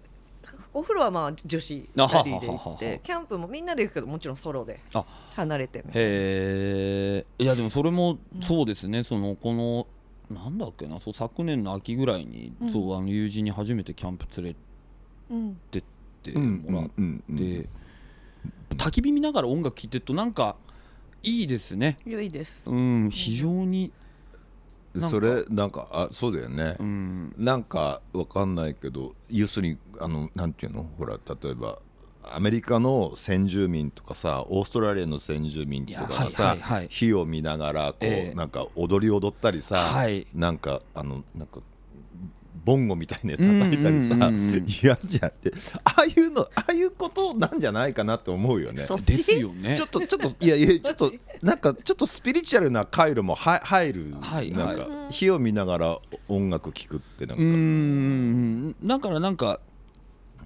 [0.73, 5.03] お風呂はまあ女子あはは2人で行っはははてキャンプもみんなで行くけどもちろんソロであ。
[5.35, 5.99] 離れてみたいな。
[5.99, 9.87] へえいやでもそれもそうですね、そのこの
[10.29, 12.71] なんだっけなそう昨年の秋ぐらいに、うん。
[12.71, 14.55] そうあの友人に初めてキャンプ連れ
[15.31, 15.83] うんてっ
[16.23, 17.69] てもらって、うんうん
[18.77, 20.55] 焚き火見ながら音楽聴いてるとなんか
[21.23, 21.97] いいですね。
[22.05, 22.69] 良いです。
[22.69, 23.91] うん非常に
[24.99, 26.75] それなんかあそうだよね。
[26.79, 27.33] うん。
[27.37, 30.89] なんかわかんないけど要するにあのなんていうの？
[30.97, 31.79] ほら例えば
[32.23, 36.87] アメリカの先住民とかさオーストラリアの先住民とかがさ、はいはいはい。
[36.89, 38.35] 火を見ながらこう、ええ。
[38.35, 40.27] なんか踊り踊ったりさ、はい。
[40.33, 41.61] なんかあのなんか
[42.63, 44.15] ボンゴみたいなやつ叩いたりさ
[44.83, 45.51] 嫌じゃんって。
[45.83, 48.85] ああいうのああいうことなんじゃないかなと思うよね。
[49.05, 49.75] ですよね。
[49.75, 50.89] ちょっとちょっといやいやち？
[50.89, 54.51] ょっとなんかちょっとスピリチュアルな回路もは入る、はい。
[54.51, 58.75] なんかはい火を見ながら音楽聴くってなんか、うーん。
[58.83, 59.59] だからなんか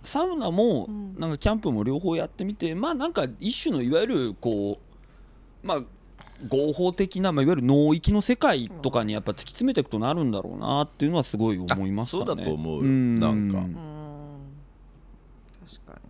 [0.03, 1.15] サウナもうん。
[1.19, 4.79] なんかキャンプも両方やってみてまあなんか一種のいわゆるこ
[5.63, 5.79] うまあ
[6.47, 12.23] 合法的な、まあ、いわゆる脳域の世界とかにやっぱ突き詰めていくとなるんだろうなっていうのはすごい思いましたね。
[12.23, 12.91] あそうだと思うよ。
[12.91, 13.95] なんか。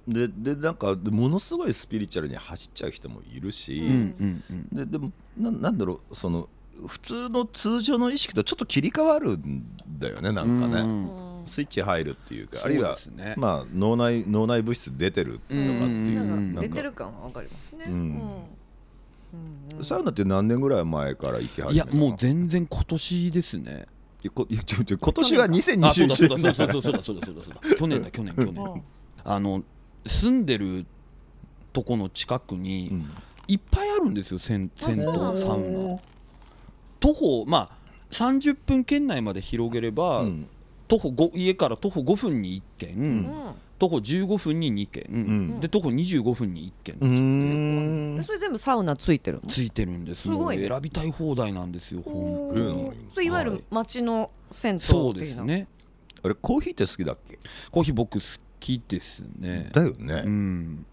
[0.07, 4.67] ででなんかものすごいスピリチュアルに走っちゃう人もいるし、うんうんうん。
[4.71, 6.47] ででもななんだろうその
[6.87, 9.65] 普通の通常の意識とちょっと切り替わるん
[9.97, 11.05] だよねなんかね、うん。
[11.05, 12.97] にスイッチ入るっていうかあるいは
[13.37, 16.53] まあ脳内脳内物質出てるとかっていううん。
[16.53, 16.67] なんか。
[16.67, 17.85] 出てる感はわかりますね。
[17.87, 18.21] うん
[19.77, 21.91] うんサウナって何年ぐらい前から行き始めたの？
[21.91, 23.87] いやもう全然今年ですね。
[24.25, 25.47] 今年はあ
[25.93, 27.75] そうだそう2021だ年そうだそうだそうだそうだそうだそうだ。
[27.75, 28.83] 去年だ去年 去年。
[29.23, 29.63] あの
[30.05, 30.85] 住んでる
[31.73, 33.05] とこの近くに、うん。
[33.47, 35.99] いっぱいあるんですよ銭銭湯サウナ。
[36.99, 37.77] 徒歩まあ
[38.11, 40.47] 30分圏内まで広げれば、うん。
[40.87, 43.31] 徒歩5家から徒歩5分に1軒、ん
[43.77, 45.59] 徒歩15分に2軒、ん。
[45.59, 49.49] で徒歩25分に1軒、それ全部サウナついてるの？
[49.49, 50.21] ついてるんです。
[50.23, 55.67] すごい選びたい放題なんですよ本当それいわゆる町の銭湯そうですね。
[56.23, 57.37] あれコーヒーって好きだっけ？
[57.71, 58.25] コーヒー僕好
[58.59, 59.69] きですね。
[59.73, 60.85] だよね、うん。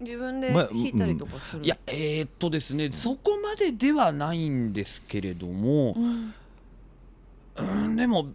[0.00, 1.62] 自分でまあ引いたりとかする？
[1.64, 6.34] いやえー、っとですねそこまでではないんですけれどもうん。
[7.56, 8.28] うんでも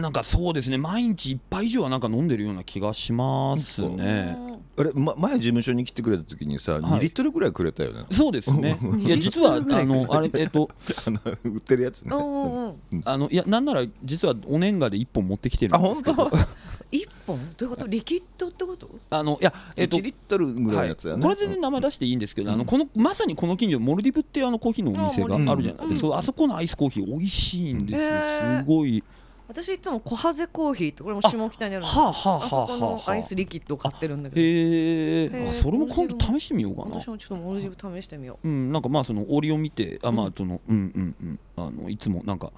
[0.00, 0.78] なんかそうですね。
[0.78, 4.36] 毎日一杯以上はなんか飲んでるような気がしますね。
[4.76, 6.82] あれ、ま、前事務所に来てくれた時にさ、はい。
[6.82, 8.04] 2リットルぐらいくれたよね。
[8.10, 8.78] そうですね。
[8.98, 10.68] いや実はあのあれえっと
[11.06, 12.16] あの売ってるやつね。
[12.16, 13.02] うんうんうん。
[13.04, 16.30] あのいやなんなら実はお年賀で一本持ってきてるんですけど。
[16.90, 17.38] 一本？
[17.56, 17.86] どういうこと？
[17.88, 18.88] リキッドってこと？
[19.10, 28.08] あのいやえっと1リットルぐらいのやつやね、これ全然名前出していいんですけど、あのこのまさにこの近所モルディブっていうあのコーヒーのお店があるじゃないですか、そうあそこのアイスコーヒー美味しいんですよ、
[28.60, 29.02] すごい
[29.46, 31.98] 私いつもコハゼコーヒーってこれも下北にあるんです。
[31.98, 32.48] はあはあはああ。
[32.48, 34.40] そこのはあアイスリキッドを買ってるんだけど。
[34.40, 36.98] へへえーそれも今度試してみようかな。
[37.00, 38.48] 私もちょっとモルジブ試してみよう。
[38.48, 41.38] んなんかまあその折を見てあまあそのうんうんうん。
[41.56, 42.52] あのいつもなんか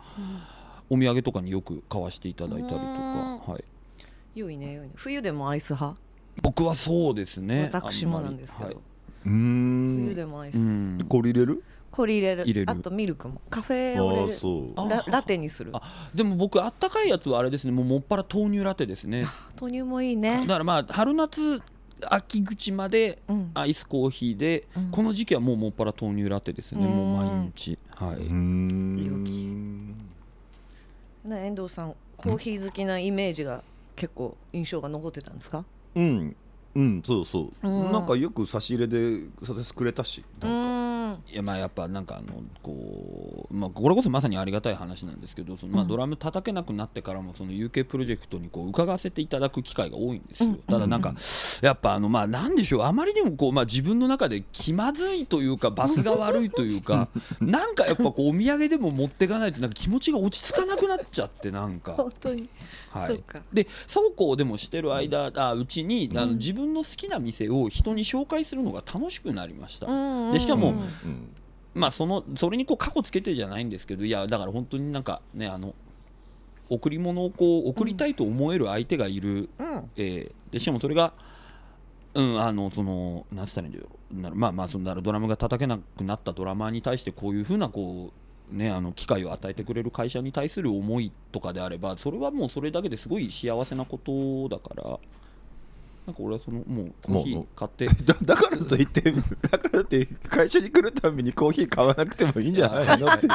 [0.88, 2.82] お土産とかによく買わしていただいたりとか。
[2.82, 3.52] うん。
[3.52, 3.64] はい、う
[4.36, 4.92] 良いね良いね。
[4.94, 6.00] 冬でもアイス派？
[6.42, 7.68] 僕はそうですね。
[7.72, 9.30] 私もなんですけど、あんまうー
[10.04, 11.04] 冬んでもアイス、うん。
[11.08, 11.64] これ入れる？
[11.96, 12.42] これ入れる。
[12.42, 12.70] 入れる。
[12.70, 13.40] あとミルクも。
[13.48, 14.72] カフェあを入れるあそう。
[14.76, 15.70] あララテにする。
[15.74, 15.80] あ
[16.14, 17.72] でも僕あったかいやつはあれですね。
[17.72, 19.26] もうもっぱら豆乳ラテですね。
[19.58, 21.62] 豆乳もいいだねからまあ春夏
[22.10, 23.50] 秋口までうん。
[23.54, 24.90] アイスコーヒーで、うん。
[24.90, 26.92] この時期はもうもっぱら豆乳ラテですね、うん。
[26.92, 27.78] もう毎日。
[27.94, 29.86] はい、ん。
[31.24, 33.62] ね遠藤さんコーヒー好きなイメージが
[33.94, 35.64] 結構印象が残ってたんですか？
[35.94, 36.36] うん
[36.76, 37.92] うんそうそう、うん。
[37.92, 41.22] なんかよく差し入れでさせてくれたしうーん。
[41.32, 45.88] いやまあやっぱなんかあのこう、まあ、これこそまさにありがたい話なんですけどその、まあ、うん。
[45.88, 50.56] ドラム叩けなくなってからもその UK プロジェクトにこう伺わせていただく機会が多いんですよ、うん。
[50.58, 51.14] ただなんか
[51.62, 57.08] やっぱあのまあなんでしょうあまりにもこう、まあ、自分の中で気まずいというか罰が悪いというか
[57.40, 61.92] なんかやっぱこうお土産でも持っていかないとなんか気持ちが落ち着かなくなっちゃってなんか。
[61.92, 62.42] 本当に、
[62.90, 63.08] はい。
[63.08, 70.74] そうか、でそうこうでもしてる間あうちにあの自分の好きな店を人に紹介するのが楽しくなりました、うんでしかもうん。
[70.74, 71.28] うん
[71.74, 75.74] まあそのそれにこう過去つけてじゃないんですけどいやだから本当になんかねあの
[76.70, 79.90] 贈り物をこう贈りたいと思える相手がいる、うん。
[79.96, 81.12] えーでしかもそれが
[82.14, 88.10] うんあのそのなんつったらいいんだろうなるまあまあそのドラムが叩けなくなったドラマーに対してこういうふうなこ
[88.50, 94.98] うねあの機会を与えてくれる会社に対する思いとかであればそれはもうそれだけですごい幸せなことだから
[96.06, 97.86] なんか俺はそのもうコーヒー買って。
[98.06, 99.00] だだからといって
[99.50, 103.26] だからって会社に来るたびにコーヒー買わなくてもいいんじゃないのって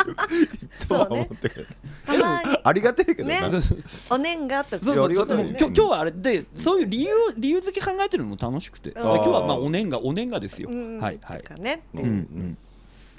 [0.87, 1.67] とは思ってる
[2.05, 3.59] たまにありがたいけどな、ね。
[4.09, 4.85] お年賀とか。
[4.85, 5.13] そうそう。
[5.13, 5.47] そうもう。
[5.47, 8.91] 今日今日はあれでそういう理由理由付け考えてるのも楽しくて。
[8.91, 10.99] で今日はまあお年賀お年賀ですよ、うん。
[10.99, 11.43] はいはい。
[11.43, 11.83] とかね。
[11.93, 12.07] ううん。
[12.07, 12.57] ん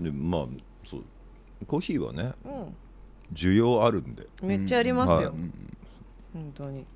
[0.00, 0.46] でまあ
[0.86, 1.04] そう。
[1.66, 2.74] コーヒーはねうん。
[3.34, 4.26] 需要あるんで。
[4.42, 5.52] めっちゃありますよ、ううん
[6.32, 6.86] 本当に。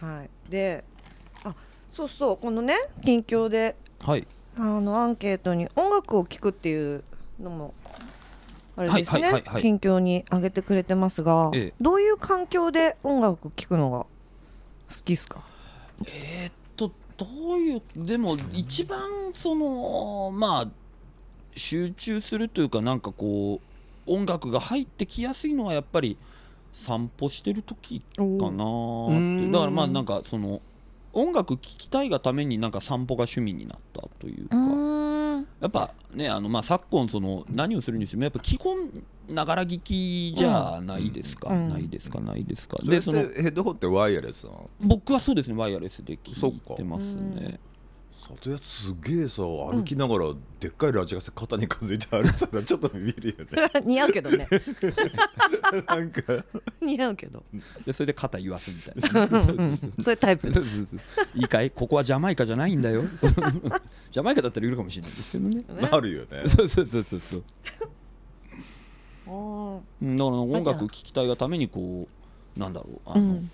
[0.00, 0.30] はい。
[0.50, 0.93] であ
[1.94, 4.26] そうそうこのね近況ではい。
[4.56, 7.04] あのアンケートに音楽を聴くっていう
[7.40, 7.72] のも
[8.76, 11.74] あれですね、近況に挙げてくれてますが、ええ。
[11.80, 14.06] どういう環境で音楽を聴くのが好
[15.04, 15.40] きですか？
[16.06, 18.98] えーっとどういうでも一番
[19.32, 20.68] そのまあ
[21.54, 23.60] 集中するというかなんかこ
[24.08, 26.16] う音楽が入ってきやすいのはやっぱり
[26.72, 28.26] 散歩してる時かなって。
[28.26, 29.52] うん。
[29.52, 30.60] だからまあなんかその
[31.14, 34.56] 音楽聴きたいがためになんか散歩が趣味になったといううか、
[35.60, 38.90] やっぱねあのまあ昨今その何をするにしてもやっぱ基本
[39.30, 41.68] ながら聞きじゃないですか、うん。
[41.68, 44.70] ないですかないですか、でそのヘッドホンってワイヤレスなの？
[44.80, 47.58] 僕はそうですねワイヤレスで聞いてますね
[48.28, 53.70] 里屋すげえさ歩きながらでっかいラジカセ肩にかずいて歩いてたらちょっとビビるよね。
[53.84, 54.48] 似合うけどね。
[55.86, 56.44] なんか。
[56.80, 57.44] 似合うけど。
[57.84, 59.42] でそれで肩言わすみたいな。
[60.00, 60.52] そういうタイプ。
[60.52, 61.00] そうそうそう
[61.38, 61.70] いいかい？
[61.70, 63.02] ここはジャマイカじゃないんだよ。
[63.02, 65.64] ジャマイカだったらいるかもしれないですけどね。
[65.90, 66.48] なるよね。
[66.48, 67.42] そうそうそうそうそう。
[69.26, 69.36] だから
[70.26, 72.08] 音楽聴きたいがためにこ
[72.56, 73.50] うなんだろうあの、うん。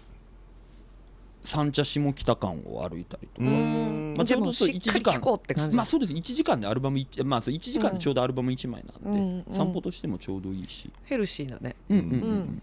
[1.42, 6.12] 三茶下北間を歩いたりとうか、んまあ、ちょうどそうでもしっかり1時間まあそうです。
[6.12, 11.76] 1時間でアルバム一まあそう1時間でちょうどアルバム1枚なんで、散歩としてもちょうどいいし、ヘルシーだね。
[11.88, 12.62] うんうんうん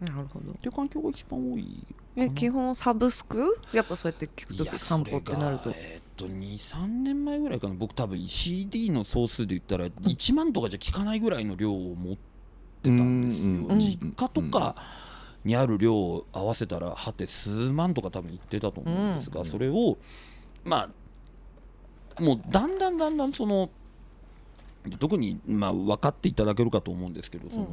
[0.00, 0.50] なるほど。
[0.50, 3.56] っていう環境が一番多いえ基本サブスク？
[3.72, 5.70] やっぱそうやって聞くと散歩ってなると。
[5.70, 7.74] えーっと23年前ぐらいかな。
[7.74, 12.20] 僕多分 CD の総数で言ったら1万とかじゃ効かないぐらいの量を持って
[12.82, 14.74] たんですよ、実家とか
[15.44, 19.46] にある量を合わせたらはて数万とか多分いってたと思うんですが、うん。
[19.46, 19.98] それを
[20.64, 20.88] ま
[22.18, 23.70] あもうだんだんだんだんその
[24.98, 27.68] 特にまあ分かっていただけるかと思うんですけど、その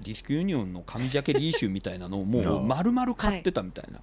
[0.00, 4.02] ディスクユニオンの紙ジャケリイシューみたいなのをもう丸々買ってたみたいな、っ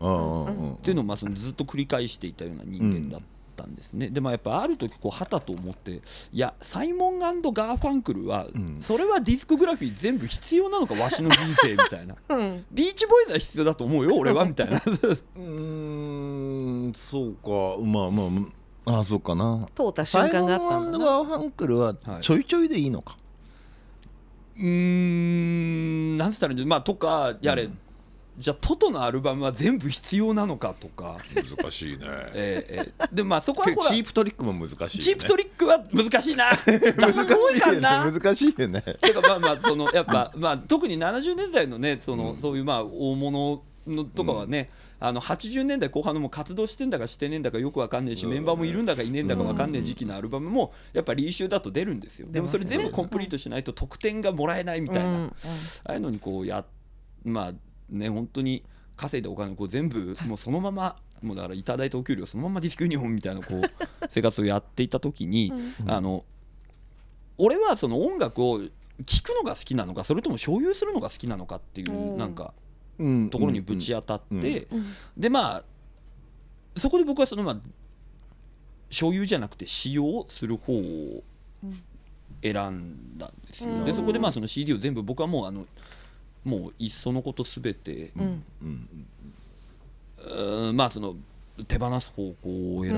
[0.82, 3.22] ていうのをまあそのずっと繰り返していたような人間だっ
[3.56, 6.02] たんですね、でもやっぱある時こうはたと思ってい
[6.34, 8.82] やサイモンガーファンクルは、ん。
[8.82, 12.16] それはディスコグラフィー全部必要なのかわしの人生みたいな。
[12.30, 12.66] うん。
[12.72, 14.78] ビーチボーイズは必要だと思うよ 俺はみたいな。
[14.78, 17.82] うーんそうか。
[17.82, 18.48] まあまあま
[18.86, 19.68] ああそうかな。
[19.76, 21.06] 通った瞬間があったんだな。
[21.06, 22.22] サイモンガーファンクルははい。
[22.22, 23.18] ちょいちょいでいいのか、
[24.58, 26.70] うーんなんつったらいいんだろう。
[26.70, 27.78] まあとかやれ、うん
[28.38, 31.18] じゃあトトのアルバムは全部必要なのかとか、
[31.60, 32.00] 難しいね。
[32.34, 34.90] えーえーでまあそこはチほらープトリックも難しいよね。
[34.90, 36.50] チープトリックは難しいな。
[36.98, 38.06] 難し多いよな。
[38.06, 38.82] ね難しいよね。
[38.82, 44.70] てかまあまあそのやっぱ まあ特に70年代のねその、そういうまあ大物のとかはね、
[45.00, 48.32] あの80年代後半のもう活動してんだかしてねえんだかよくわかんねえし、うん。
[48.32, 52.28] メンバーもいるんだかいねえんだかわかんねえ時期のアルバムもやっぱリーシューだと出るんですよ。
[52.30, 55.16] でもそれ全部コンプリートしないと得点がもらえないみたいな、うん。
[55.16, 55.28] うん。
[55.28, 55.32] あ
[55.92, 56.66] あいうのにこうや
[57.24, 57.54] まあ
[57.90, 58.64] ね本当に
[58.96, 63.62] 稼いだお金をこう全部もうそのままもうだからいただいたお給料そのままディスクユニオンみたいなこう
[64.10, 65.52] 生活をやっていた時に、
[65.88, 66.24] あの
[67.38, 68.62] 俺はその音楽を
[69.06, 72.18] 聴くのが好きなのかそれとも所有するのが好きなのかっていううん。
[72.18, 72.54] なんか
[72.98, 73.30] うん。
[73.30, 74.86] ところにぶち当たって、うん。
[75.18, 75.64] でまあ
[76.78, 77.60] そこで僕はそのまあ
[78.90, 81.24] 所有じゃなくて使用する方を
[82.42, 83.86] 選んだんですよ、うん。
[83.86, 85.66] でそこでまあその CD を全部僕はもうあの
[86.46, 88.44] もういっそのことすべて、うん。
[88.62, 88.88] うん。
[90.70, 91.16] うまあその
[91.68, 92.94] 手放す方向を選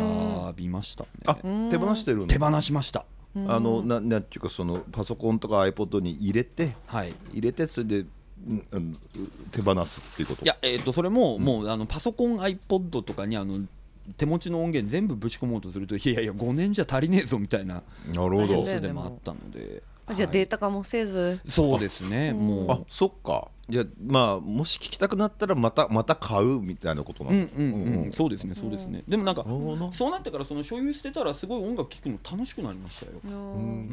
[0.56, 1.36] びましたね、あ
[1.70, 2.28] 手放してるの？
[2.28, 3.06] 手放しました。
[3.36, 7.14] あのななんていうかそのパソコンとか iPod に入れてはい。
[7.34, 8.04] 入れてそれで、う
[8.54, 8.98] んうん、
[9.52, 10.44] 手放すっていうこと？
[10.44, 13.60] いや、えー、とそれも、もうあのパソコン iPod とかにあの
[14.18, 17.82] 手持ちの音源全部ぶち込もうとするといやいや5年じゃ足りねえぞみたいなな
[18.28, 18.64] るほど。
[18.64, 21.40] でもあったので、あじゃあはいデータ化もせず？
[21.48, 22.34] そうですね。
[22.34, 22.72] もう。
[22.72, 23.50] あそっか。
[23.70, 29.44] いやまあもし聞きたくなったらまたまた買うみたいなことなのうんうんうん、そうですねそうですね、でもなんか
[29.92, 33.84] そうなってからその所有してたらすごい音楽聴くの楽しくなりましたよ、ううん。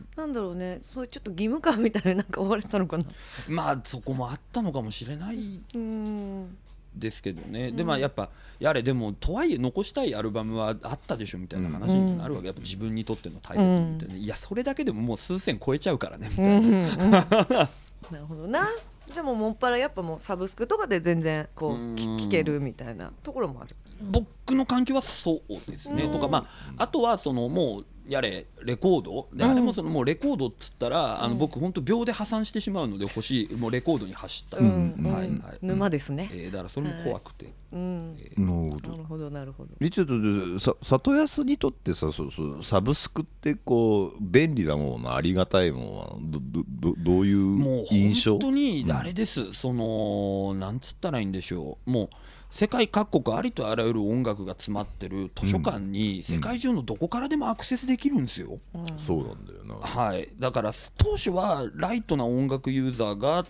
[0.00, 0.80] ん、なんだろうね。
[0.82, 3.04] そういうちょっと義務感みたいななんか追われてたのかな。
[3.48, 5.60] まあそこもあったのかもしれない。
[5.74, 6.56] うん
[6.96, 8.30] ですけどね、でまあやっぱ
[8.60, 17.24] やれでもとはいえ残したいアルバムはあったでしょみたいな話になるわけ、やっぱ自分にとっての大切みたいな、いやそれだけでももう数千超えちゃうからねみたいな、
[18.10, 18.68] なるほどな。
[19.12, 23.76] じゃあもうもっぱらやっぱもうサブスクとかで全然こう聞けるみたいなところもある。
[24.00, 29.28] 僕の環境はそうですね、とかまああとはそのもうやれレコード？
[29.34, 34.94] で、あれもそのもうレコードっつったら、あの僕本当秒で破産してしまうので欲しいもうレコードに走った、うん。
[34.98, 35.12] うん。
[35.12, 35.58] はいはい。
[35.62, 36.28] 沼ですね。
[36.32, 38.14] えーだからそれも怖くて、うん。
[38.14, 38.90] なるほど。
[38.90, 39.70] なるほどなるほど。
[39.80, 51.90] えちょっとさ里安にとってさそうそうサブスクってこう便利なものありがたいものはどどどどういうもう印象本当にあれです、そのなんつったらいいんでしょう。
[51.90, 52.08] もう
[52.54, 58.60] 世界各国ありとあらゆる音楽が詰まってる図書館に世界中のどこからでもアクセスできるんですよ、
[58.96, 59.74] そうなんだよな。
[59.74, 63.44] はい、だから当初はライトな音楽ユーザーが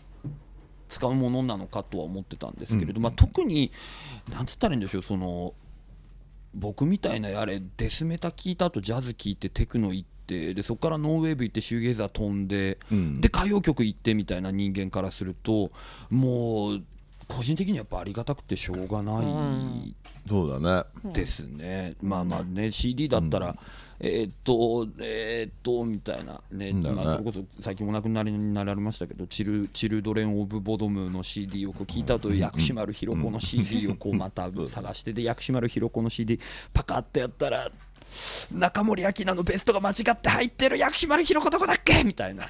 [0.88, 3.72] 使うものなのかとは思ってたんですけれど、まあ、特に
[4.30, 5.52] なんつったらいいんでしょうその
[6.54, 13.20] 僕みたいなやれデスメタ聞いた後ジャズ聞いてテクノ行ってでそこからノーウェーブ行ってシューゲイザー飛んで、うん。
[13.20, 15.68] で歌謡曲行ってみたいな人間からすると
[16.08, 16.82] もう
[17.28, 19.94] 個人的にはやっぱありがたくてしょうがない
[20.28, 21.12] そうだね。
[21.12, 23.54] ですね、まあまあね CD だったら、
[24.00, 26.40] えーっとえーっとみたいな。
[26.50, 26.90] ね、ね。
[26.90, 36.40] まあ、それこそ最近お亡くなりになられましたけどチル「チルドレン・オブ・ボドム」の CD をこう聞いた後薬師丸ひろ子の CD をこうまた探してで薬師丸ひろ子の CD
[36.72, 37.70] パカッてやったら
[38.52, 42.44] 中森明菜のベストが間違って入ってる薬師丸ひろ子どこだっけみたいな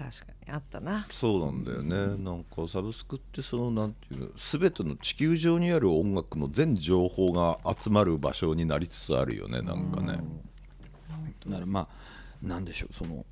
[0.00, 1.06] 確かにあったな。
[1.10, 10.18] そうなんだよね、なんかサブスクってそのなんていうの全ての地球上にある音楽の全情報が集まる場所になりつつあるよねなんかね、
[11.46, 13.26] だからまあなんでしょうその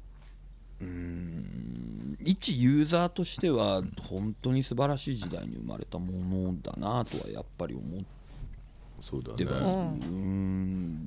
[0.80, 8.00] うーん一ユーザーとしては本当に素晴らしい時代に生まれたものだなとはやっぱり思っ
[9.36, 9.94] ては、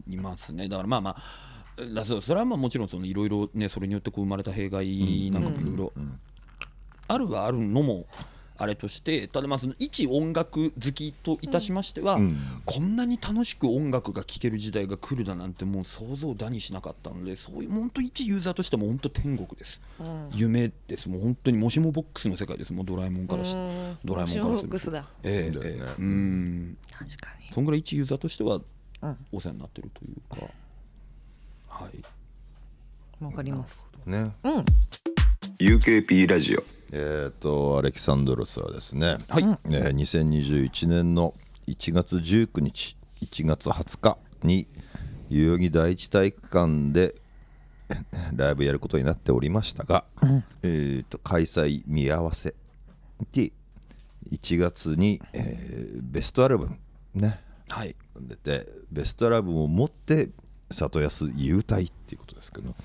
[0.07, 0.67] いますね。
[0.69, 1.60] だからまあまあ
[1.93, 5.93] だそうそれはまあもちろんそのいろいろねそれによってこう生まれた弊害なんかもいろいろ
[7.07, 8.05] あるはあるのも
[8.61, 12.37] あれとしてただまあその一音楽好きといたしましては、うん。
[12.65, 19.81] こんなに楽しく音楽が聴ける時代が来るだなんてもう想像だにしなかったのでそういう本当一ユーザーとしてはもう本当天国です、
[20.33, 21.09] 夢です。
[21.09, 22.71] もう本当にもしもボックスの世界です。
[22.71, 23.55] もうドラえもんからし
[24.05, 24.41] ドラえもんからする。
[24.41, 25.05] とックスだ。
[25.23, 25.95] ええええ。
[25.97, 26.77] うん。
[26.91, 27.51] 確かに。
[27.51, 28.61] そんぐらい一ユーザーとしては
[29.01, 29.17] うん。
[29.31, 30.47] お世話になってるというか
[31.71, 33.23] はい。
[33.23, 33.87] わかります。
[34.05, 34.35] ね。
[34.43, 34.65] うん。
[35.57, 36.63] UKP ラジオ。
[36.91, 41.33] えっ、とアレキサンドロスはですね、はい、えー2021年の
[41.67, 44.67] 1月19日1月20日に
[45.29, 47.15] 代々木第一体育館で
[48.35, 50.03] ライブやることになっておりましたが、
[50.63, 52.53] えー、と開催見合わせ
[53.31, 53.53] で
[54.29, 56.77] 1月に、えーベストアルバム
[57.15, 57.95] ねはい。
[58.19, 60.29] 出てベストアルバムを持って
[60.73, 62.75] 里安優退っていうことですけど、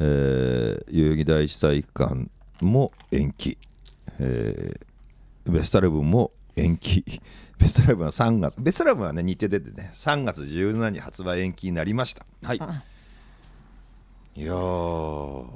[0.00, 2.28] えー代々木第一体育館
[2.60, 3.58] も延期、
[4.18, 4.86] えー
[5.52, 7.04] ベストアルバムも延期。
[7.58, 8.60] ベストアルバムは3月。
[8.60, 12.24] ベストアルバムはね日程出てね3月17日に発売延期になりました。
[12.42, 12.56] はい。
[12.56, 15.46] いやー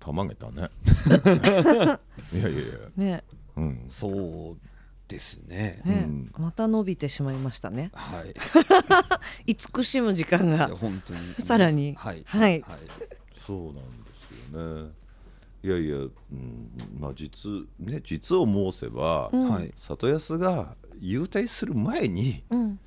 [0.00, 0.70] たまげたね。
[2.32, 2.62] いやいやいや。
[2.96, 3.24] ね。
[3.56, 3.84] うん。
[3.88, 4.08] そ
[4.52, 4.56] う
[5.10, 5.82] ですね。
[5.84, 6.32] ね、うん。
[6.38, 7.90] また伸びてしまいましたね。
[7.92, 8.34] はい。
[9.52, 11.94] 慈しむ時間が本当にさらに。
[11.96, 12.24] はい。
[12.26, 12.64] はい。
[13.44, 13.80] そうなんで
[14.14, 14.90] すよね。
[15.62, 16.00] いやいや、う
[16.34, 19.74] ん、まあ実ね実を申せば、はい。
[19.76, 22.78] 里安が優退する前にうん。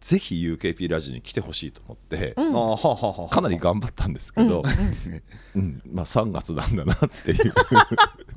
[0.00, 3.34] ぜひ UKP ラジオに来てほしいと思って、あーはあはあはあ。
[3.34, 4.62] かなり頑張ったんですけど、
[5.54, 7.52] うんまあ3月なんだなっていう。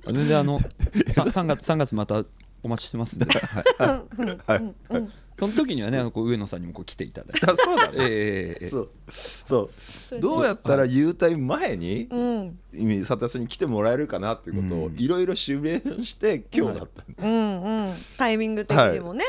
[0.14, 0.60] 全然あの
[1.08, 2.24] さ3月3月また
[2.66, 4.50] お待ちしてます んで、はい。
[4.52, 7.46] はい、その時にはねあのこう上野さんにもこう来ていただいて。
[7.46, 7.92] あそうだ。
[7.92, 8.90] ねええええそう。
[9.08, 9.70] そ
[10.18, 13.04] うどうやったら優退前にうん。
[13.04, 17.94] 里安に来てもらえるかなっていうことをいろいろシミュレーションして今日だったんで、うんうん。
[18.18, 19.24] タイミング的にもね、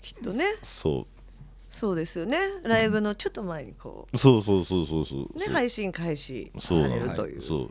[0.00, 0.44] きっとね。
[0.62, 1.74] そう。
[1.74, 2.38] そうですよね。
[2.62, 5.28] ライブのちょっと前にこそうそうそうそうそう。
[5.34, 7.42] うね配信開始さそうれるという。
[7.42, 7.70] そう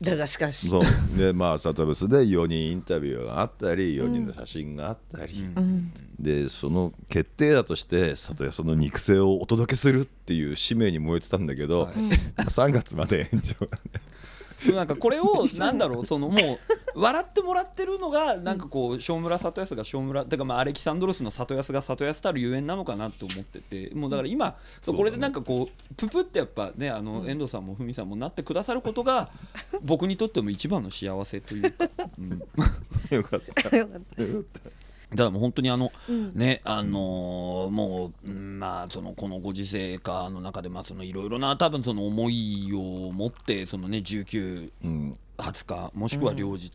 [0.00, 0.68] だがしかし。
[0.68, 0.82] そう。
[1.16, 5.92] でまあサトルスで4人インタビューがあったり4人の写真があったり、うん。
[6.18, 11.94] でその決定打として里安の肉声をお届けするっていう使命に燃えてたんだけど、はい。
[12.44, 13.54] 3月まで延長。
[13.64, 14.00] なんで
[14.74, 16.36] なんかこれをなんだろうそのも
[16.94, 29.30] う笑ってもらってるのがなんかこう正村里康が正村てかまあアレキサンドロスの里康が里康たるゆえんなのかなって思っててもうだから今そうこれでなんかこうププってやっぱねあの遠藤さんもふみさんもなってくださることが
[29.82, 31.88] 僕にとっても一番の幸せというか、
[32.18, 32.46] うん、だ
[33.10, 33.76] かよかった。
[33.76, 34.77] よかった
[35.10, 36.32] ですらもう本当にあのうん。
[36.34, 45.18] ねあのーもううんまあそのこのご時世下の中でまあそのいろいろな多分その思いを持ってそのね19うん。
[45.38, 46.72] 20日もしくは両日、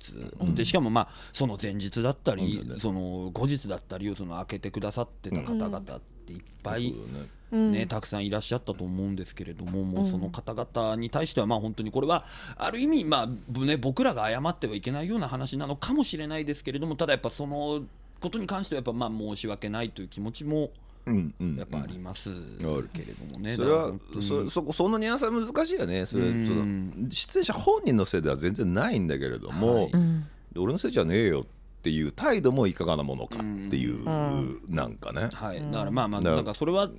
[0.56, 7.72] でしかもまあその前日だったり、うんその後日だったりをその開けてくださってた方々っていっぱい、そうだねうん。
[7.74, 12.26] ね、たくさんいらっしゃったと思うんですけれども、もうその方々に対してはまあ本当にこれは
[12.58, 17.84] ある意味まあ、ぶね、僕らが謝ってはいけないような話なのかもしれないですけれどもただやっぱその
[18.24, 20.72] ことに関してはやっぱまあ申し訳ないという気持ちも
[21.06, 22.90] やっぱありまする。
[22.94, 23.58] けれどもね。
[23.58, 26.06] それはそそこそのニュアンスは難しいよね。
[26.06, 26.48] それうん。
[26.48, 26.54] そ
[27.02, 29.92] の出演者本人のせいでは全然ないんだけれども、はい。
[29.92, 30.26] うん。
[30.58, 31.46] 俺のせいじゃねえよっ
[31.82, 34.62] ていう態度もいかがなものかっていう、ん。
[34.70, 36.90] なんかね、はい、だからまあまあだからそれは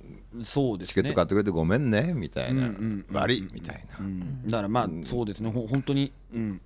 [0.43, 0.91] そうですね。
[0.91, 3.15] チケット買ってくれてごめんねみたいな、うんうんうん。
[3.15, 4.43] 悪いみたいな、うん。
[4.45, 5.49] だからまあそうですね。
[5.49, 6.61] ほ本当に、うん、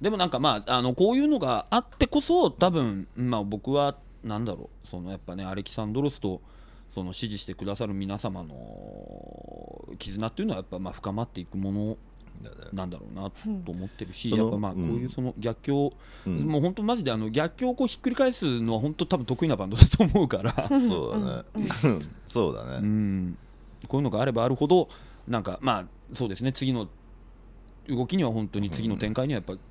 [0.00, 6.40] でもなんかまああのこういうのがあってこそ多分まあ僕はなんだろうそのやっぱねアレキサンドロスと
[6.90, 11.96] その支持してくださる皆様の絆っていうのはやっぱまあ深まっていくもの
[12.72, 15.92] なんだろうなと思ってるし、やっぱまあこういうその逆境、
[16.26, 16.44] うん。
[16.44, 21.64] もう本当マジであの逆境をこうひっくり返すのは本当多分得意なバンドだと思うから、そうだね。
[22.26, 23.38] そうだうねん、
[23.88, 24.90] こういうのがあればあるほど
[25.26, 26.52] なんかまあそうですね。
[26.52, 26.88] 次の
[27.88, 29.62] 動きには本当に次の展開にはやっぱ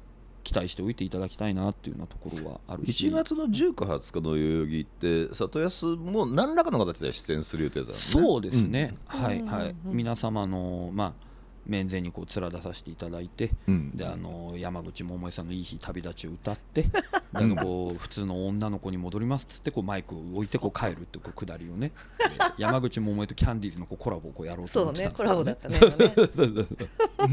[0.45, 3.07] 期待しておいていただきたいなっていうようなところはあるし。
[3.07, 7.95] 1月の19、20日の代々木って里安も何らかの形で出演する予定だよね。
[7.95, 11.25] そうですね、はいうんはい、皆様のまあ
[11.65, 13.97] 面前にこう面出させていただいて、うん。
[13.97, 16.91] であの山口百恵さんの「いい日旅立ち」を歌って で
[17.33, 21.91] なんかこう普通の女の子に戻りますっつってこうマイクを置いてこう帰るってこうくだりをね。
[22.19, 22.25] で
[22.59, 26.05] 山口百恵とキャンディーズのこうコラボをこうやろうと思ってたんですけど、ね、そうねコラボだ
[26.53, 27.25] った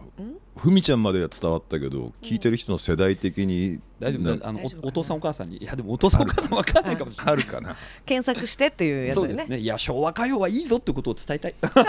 [0.56, 4.46] ふみちゃんまでは伝わったけど聞いてる人の世代的に大丈夫？
[4.48, 4.84] あの大丈夫かな？
[4.84, 5.56] おお父さんお母さんに？
[5.58, 7.34] いやでもお父さんお母さんわかんないかもしれない。
[7.34, 7.44] ある。
[7.44, 7.76] かな？
[8.04, 9.58] 検索してっていうやつそうですね。
[9.58, 11.54] いや昭和歌謡はいいぞってことを伝えたい。
[11.62, 11.82] そこ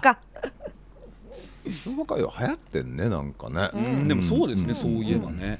[0.00, 0.18] か。
[1.84, 3.70] 昭和歌謡流行ってんねなんかね。
[3.74, 4.74] うんでもそうですね、うん。
[4.74, 5.58] そういえばね、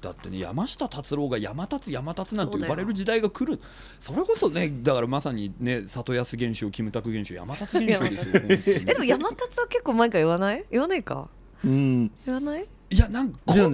[0.00, 3.60] だってね山下達郎が山立山立なんて呼ばれる時代が来る。
[4.00, 10.64] それこそねだからまさにね里安現象キムタク現象山立現象ですよ えでも山立は結構前から言わない？
[10.70, 11.28] 言わないか？
[11.64, 12.10] うん。
[12.24, 12.64] 言わない？
[12.90, 13.68] いやなんかこんな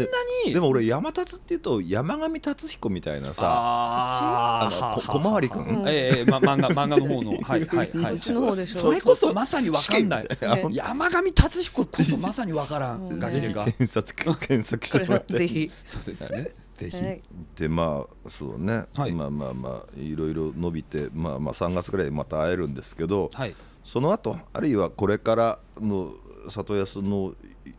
[0.46, 0.52] に。
[0.52, 4.76] でも俺山立っていうと山上達彦みたいなさあー。
[4.76, 5.62] あの小回り君。
[5.62, 7.30] うんええま漫画漫画の方の。
[7.40, 8.18] はいはいはい。
[8.18, 10.28] それこそまさにわかんない。
[10.72, 13.64] 山上達彦こそまさにわからうんんガジレが。
[13.78, 15.70] 検索検索してもらってぜひ。
[15.84, 16.50] そうですね。
[16.74, 16.96] ぜひ。
[16.96, 17.22] はい。
[17.56, 19.12] でまあそうね、はい。
[19.12, 23.54] まあまあまあいろいろ伸びてまあまあ3月ぐらいまた会えるんですけど、はい。
[23.84, 26.14] その後あるいはこれからの
[26.48, 27.34] 里安の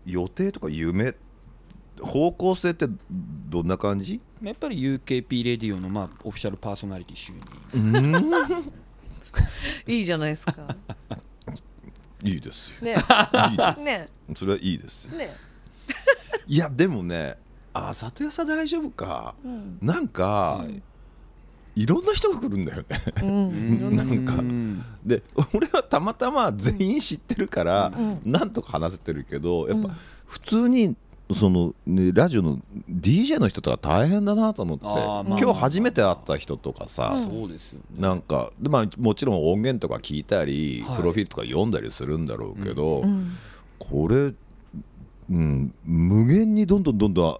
[0.05, 1.13] 予定とか夢
[2.01, 2.87] 方向性って
[3.49, 4.19] どんな感じ？
[4.41, 7.33] やっぱり UKP レディオのまあオフィシャルパーソナリティ就
[7.71, 8.73] 任。
[9.87, 10.53] いいじゃないですか。
[12.23, 12.81] いいですよ。
[12.81, 12.95] ね。
[13.51, 14.09] いいですね。
[14.35, 15.05] それはいいです。
[15.15, 15.29] ね。
[16.47, 17.37] いやでもね
[17.73, 19.77] あ里安さ大丈夫か、うん。
[19.81, 20.81] なんか、はい。
[21.75, 22.85] い、ろんな人が来るんだよね。
[23.21, 23.95] うん。
[23.95, 24.35] な なんか。
[24.35, 25.21] うんで
[25.53, 27.91] 俺はたまたま全員知ってるから、
[28.25, 29.95] うなんとか話せてるけどやっぱうん。
[30.25, 30.95] 普通に
[31.33, 32.59] その、ね、ラジオの
[32.89, 37.85] DJ の人とか大変だなと思って、まあ今日初めて会った人とかさ、そうですよね。
[37.99, 40.97] なんかで、まあ、もちろん音源とか聞いたり、はい。
[40.97, 43.31] プロフィールとか読んだりするんだろうけど、うん。
[43.79, 44.33] これ、
[45.31, 47.39] うん、無限にどんどんどんどん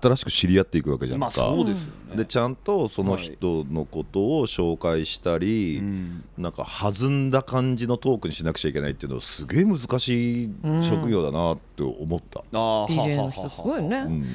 [0.00, 1.26] 新しく知り合っていくわけじゃんか。
[1.26, 2.16] まあそうですよね。
[2.16, 6.24] でちゃんとその人のことを紹介したり、うん。
[6.38, 10.50] なんか弾んだ感じのトークにしなくちゃいけないっていうのはすげえ難しい
[10.82, 13.96] 職業だなって思った、あー DJ のはははは人すごいね。
[13.98, 14.26] うん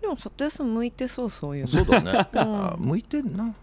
[0.00, 1.68] でも里谷さん向いてそうそういうの。
[1.68, 3.44] そうだね、 あ向いてんな。
[3.44, 3.54] ね。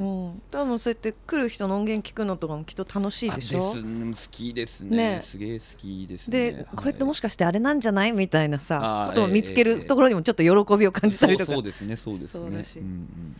[0.00, 0.42] うん。
[0.50, 3.74] 多分そうやって来る人の音源聞くのとかもきっと楽しいあでしょ。
[3.74, 4.12] ですね。
[4.12, 4.96] 好きですね。
[4.96, 5.20] ね。
[5.22, 6.52] すげえ好きですね。
[6.52, 11.46] でこれってもしかしてあれなんじゃないみたいなさことを見つけええええるところにもちょっと喜びを感じたりとか。
[11.46, 11.96] そうそうですね。
[11.96, 12.40] そうですね。
[12.40, 12.78] そうらしい。
[12.80, 13.36] うんうんうん。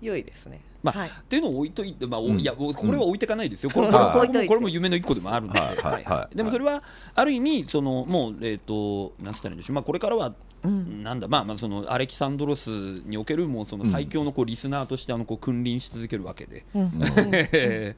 [0.00, 0.60] 良いですね。
[0.82, 1.08] まあはい。
[1.08, 2.40] っていうのを置いといて、まあおうん。
[2.40, 6.36] いやこれは置いていかないですよ、これうんこれこれもこれも夢の一個でもあるんで、はいはいはい。
[6.36, 6.82] でもそれは
[7.14, 10.34] ある意味そのもうえっ、となんつったらいいんでしょう、まあ、これからは、
[10.64, 11.02] うん。
[11.02, 12.68] なんだまあまあそのアレキサンドロス
[13.04, 16.92] におけるもうその最強のこうリスナーとしてあのこう君臨し続けるわけで、うん。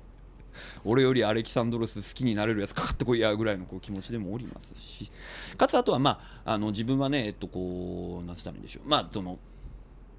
[0.84, 5.10] 俺よりアレキサンドロス好きになれるやつかかってこいやぐらいのこう気持ちでもおりますし。
[5.56, 8.88] かつあとはまああの自分はねえっとこうなんつったらいいんでしょう。
[8.88, 9.38] まあその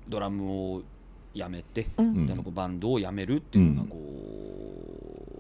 [0.08, 0.84] ドラムを
[1.34, 2.26] やめて、うん。
[2.26, 3.98] であのこうバンドをやめるっていうようなこ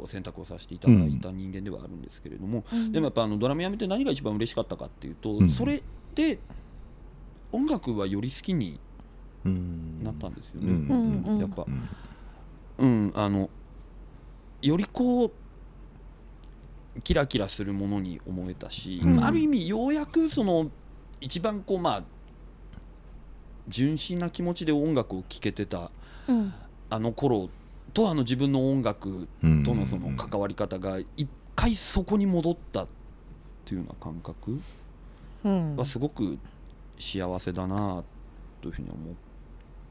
[0.03, 2.91] う、選択をさせていただいた人間ではあるんですけれども、うん。
[2.91, 5.51] でもやっぱあのドラムやめて何が一番嬉しかったかっていうと、うん。
[5.51, 5.82] それ
[6.16, 6.39] で
[7.52, 8.80] 音楽はより好きに
[9.45, 10.04] うん。
[10.04, 11.66] なったんですよね、やっぱ。
[12.78, 13.06] う、ん。
[13.06, 13.50] うん、あの
[14.62, 15.32] よりこう
[17.04, 19.24] キラキラするものに思えたし、うん。
[19.24, 20.70] ある意味ようやくその
[21.22, 22.04] 一番こうまあ
[23.68, 25.91] 純真な気持ちで音楽を聴けてた
[26.28, 26.54] うん。
[26.89, 27.50] あの頃
[27.93, 32.88] とあの自分の音楽うんとのその関わり方が一回そこに戻ったっ
[33.66, 34.60] ていうような感覚
[35.43, 35.76] うん。
[35.76, 36.38] はすごく
[37.00, 38.04] 幸せだな
[38.62, 39.16] というふうに思っ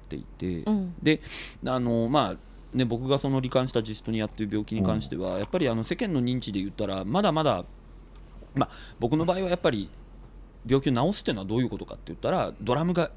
[0.09, 0.95] ていて、うん。
[1.03, 1.21] で
[1.67, 2.37] あのまあ
[2.77, 7.65] ね、僕がその罹患したジストニアっていう病気に関しては、やっぱりあの世間の認知で言ったらまだまだ、
[8.55, 9.89] まあ、僕の場合はやっぱり
[10.67, 13.11] 病気を治すっていうのはどういうことかって言ったらドラムが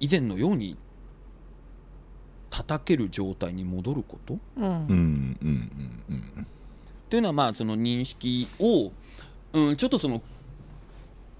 [0.00, 0.78] 以前のように
[2.50, 4.38] 叩ける状態に戻ること。
[4.56, 4.64] うん。
[4.64, 6.42] うんうんうんうん。
[6.42, 8.92] っていうのはまあその認識を、
[9.52, 10.22] うん、ちょっとその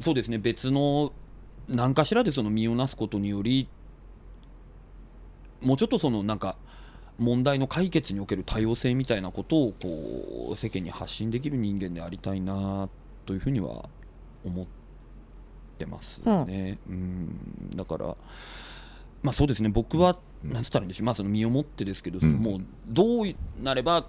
[0.01, 1.13] そうですね別の
[1.69, 3.69] 何かしらでその身をなすことにより
[5.63, 6.57] もうちょっとそのなんか
[7.19, 12.89] 問題の解決における多様性みたいなことをこう世間に発信できる人間でありたいな
[13.25, 13.89] というふうには
[14.45, 14.67] 思っ
[15.79, 16.79] てますね。
[16.89, 17.71] うん。
[17.75, 18.17] だから
[19.23, 22.39] まあそうですね僕は何つったらいいんでしょう、まあ、その身をもってですけど、そのうん。
[22.39, 23.25] もうどう
[23.63, 24.07] なれば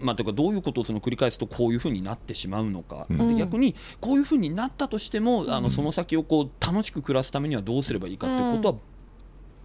[0.00, 3.28] まあ、というかどういうことをその繰り返すとこういうふうになってしまうのか、うん。
[3.28, 8.74] で逆にこういうふうになったとしてもあのその先をこう楽しく暮らすためにはどうすればいいかっていうことは、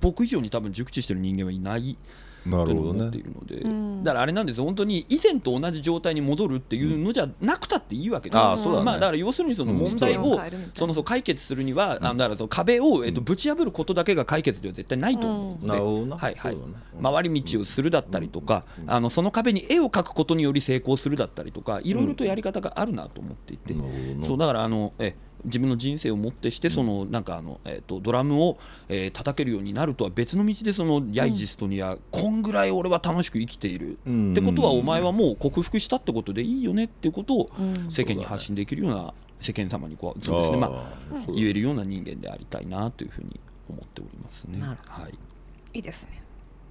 [0.02, 1.98] 僕以上に多分熟知してる人間はいない
[2.46, 2.66] なっ
[3.12, 4.04] ているので、うん。
[4.04, 4.66] だからあれなんですよ。
[4.66, 8.42] 本当に以前と同じ状態に戻るっていうのじゃなくたっていいわけですよ。
[8.42, 8.86] ああそうだね。
[8.86, 10.40] まあ、だから要するにそのうん問題を、
[10.74, 16.18] そのそう解決するには、あのだからその壁を、えっとぶち破ることだけが解決では絶対ないと思うので、なるほどな。
[16.18, 16.58] はいはい。
[17.02, 23.76] 回り道をするだったりとか、あのその壁に絵を描くことにより成功するだったりとかいろいろとやり方があるなと思っていて、
[24.24, 25.16] そうだからあのえ
[25.46, 28.58] 自分の人生をもってしてそのなんかあの、えー、とドラムを、
[28.90, 32.42] えー叩けるようになるとは別の道でそのヤイジストには、こん。
[32.42, 34.32] ぐらい俺は楽しく生きている、うん。
[34.34, 37.92] ってことはお前はもう克服したってことでいいよねっていうことをうん。
[37.92, 40.58] 世間に発信できるような世間様にこうそうですね。
[40.58, 43.40] まあ言えるような人間でありたいなというふうに
[43.70, 44.60] 思っておりますね。
[44.62, 45.78] はい。
[45.78, 46.22] いいですね。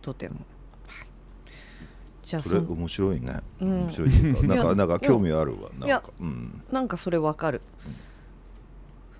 [0.02, 0.36] とても、
[0.86, 1.06] はい、
[2.22, 3.80] じゃあそれ面白いね、うん。
[3.84, 5.70] 面白いっていうかなんかなんか興味あるわ。
[5.78, 6.12] なんいやか。
[6.20, 6.62] うん。
[6.70, 7.62] なんかそれわかる、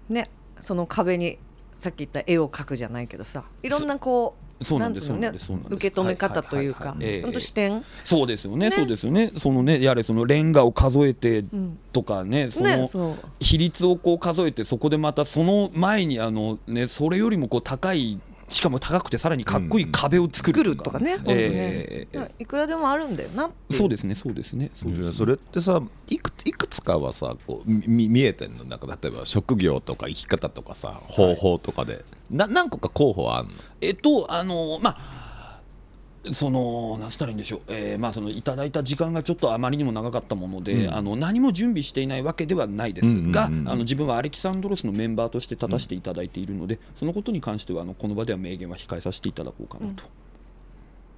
[0.09, 1.39] ねその壁に
[1.79, 5.33] さっき言った絵を描くじゃないけどさいろんなこうそうなんですつうのね
[5.69, 7.23] 受け止め方というかはいはいはいはい。
[7.23, 8.71] ほんと視点、そうですよねね。
[8.71, 9.33] そうですよね。
[9.37, 18.19] そのねやれそのレンガを数えてうん、とかねその比率をこう数えてそこでまたその前にあのねそれよりもこう高い
[18.55, 24.71] しかも高くてさらにかっこいい壁を作作るるとかね,、えーいくらでもあるんだよなそうですねそうですね。
[24.75, 25.13] そうですね。
[25.13, 33.53] それってさいくいくつかはさこうみ見えてんのなんか例えば職業とか生き方とかさ方法とかで、な何個か候補はあんの？
[33.81, 35.24] えっとあのまあ
[36.33, 40.95] その何つったらいいんでしょう、えーまあ、そのいただいた時間がちょっとあまりにも長かったもので、うん。
[40.95, 43.09] あの何も準備していないわけではないです。
[43.09, 50.05] うんうんうんが、あの自分はアレキサンドロスのメンバーとして立たせていただいているので、そのことに関してはあのこの場では明言は控えさせていただこうかなと。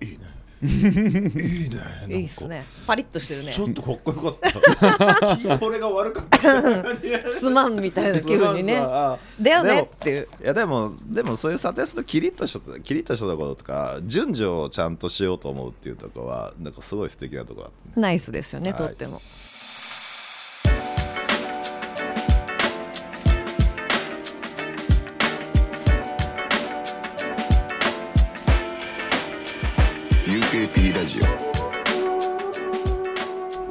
[0.02, 1.76] いいねいいね
[2.08, 2.64] いいっすね。
[2.86, 3.52] パリッとしてるね。
[3.52, 5.58] ちょっとかっこよかった。
[5.66, 8.76] 俺が悪かったすまんみたいな気分にね。
[8.78, 10.28] あだよねっていう。
[10.42, 19.12] いやでもでもそういう査定するとキリッとしたキリッとしたところとか順序をちゃんとしようと思うっていうところはなんかすごい素敵なところナイスですよね、はいとっても。
[19.12, 19.45] ラ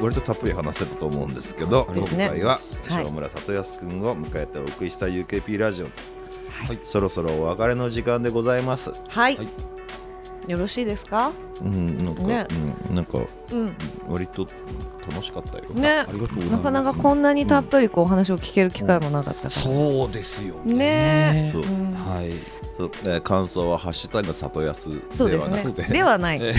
[0.06, 2.00] 割とたっぷり話せたと思うんですけどね。
[2.00, 3.06] 今回ははい。
[3.06, 6.12] 塩村里康君を迎えてお送りした UKP ラジオです、
[6.68, 6.80] はい。
[6.84, 8.92] そろそろお別れの時間でございます。
[8.92, 9.48] はい、はい。
[10.48, 11.32] よろしいですか？
[11.60, 12.48] うんなんか、ね。
[12.90, 13.18] うん、なんか
[13.52, 13.76] うん。
[14.08, 14.48] 割と
[15.10, 15.64] 楽しかったよ。
[15.74, 15.90] ね。
[15.90, 16.52] ありがとうございます。
[16.52, 21.50] なかなかこんなにたっぷりこうお話を聞ける機会もなかったから、そうですよね。
[21.52, 21.62] そう。
[21.64, 21.94] うん。
[21.94, 22.32] はい
[22.78, 25.54] えー感想は「ハッシュタグ里安」そうですね。
[25.54, 26.56] ではなくてではない、えはい、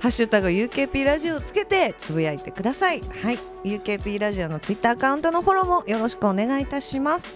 [0.00, 3.00] ハッシュタグ UKP ラジオをつけてつぶやいてください。
[3.22, 3.38] はい。
[3.64, 7.26] UKP ラジオのツイッターアカウントのフォローもよろしくお願いいたします。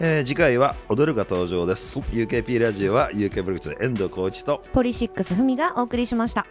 [0.00, 2.00] えー次回は踊るが登場です。
[2.00, 6.46] UKP ラジオは UK ブログチで遠藤浩一とポリシックスふみがお送りしました。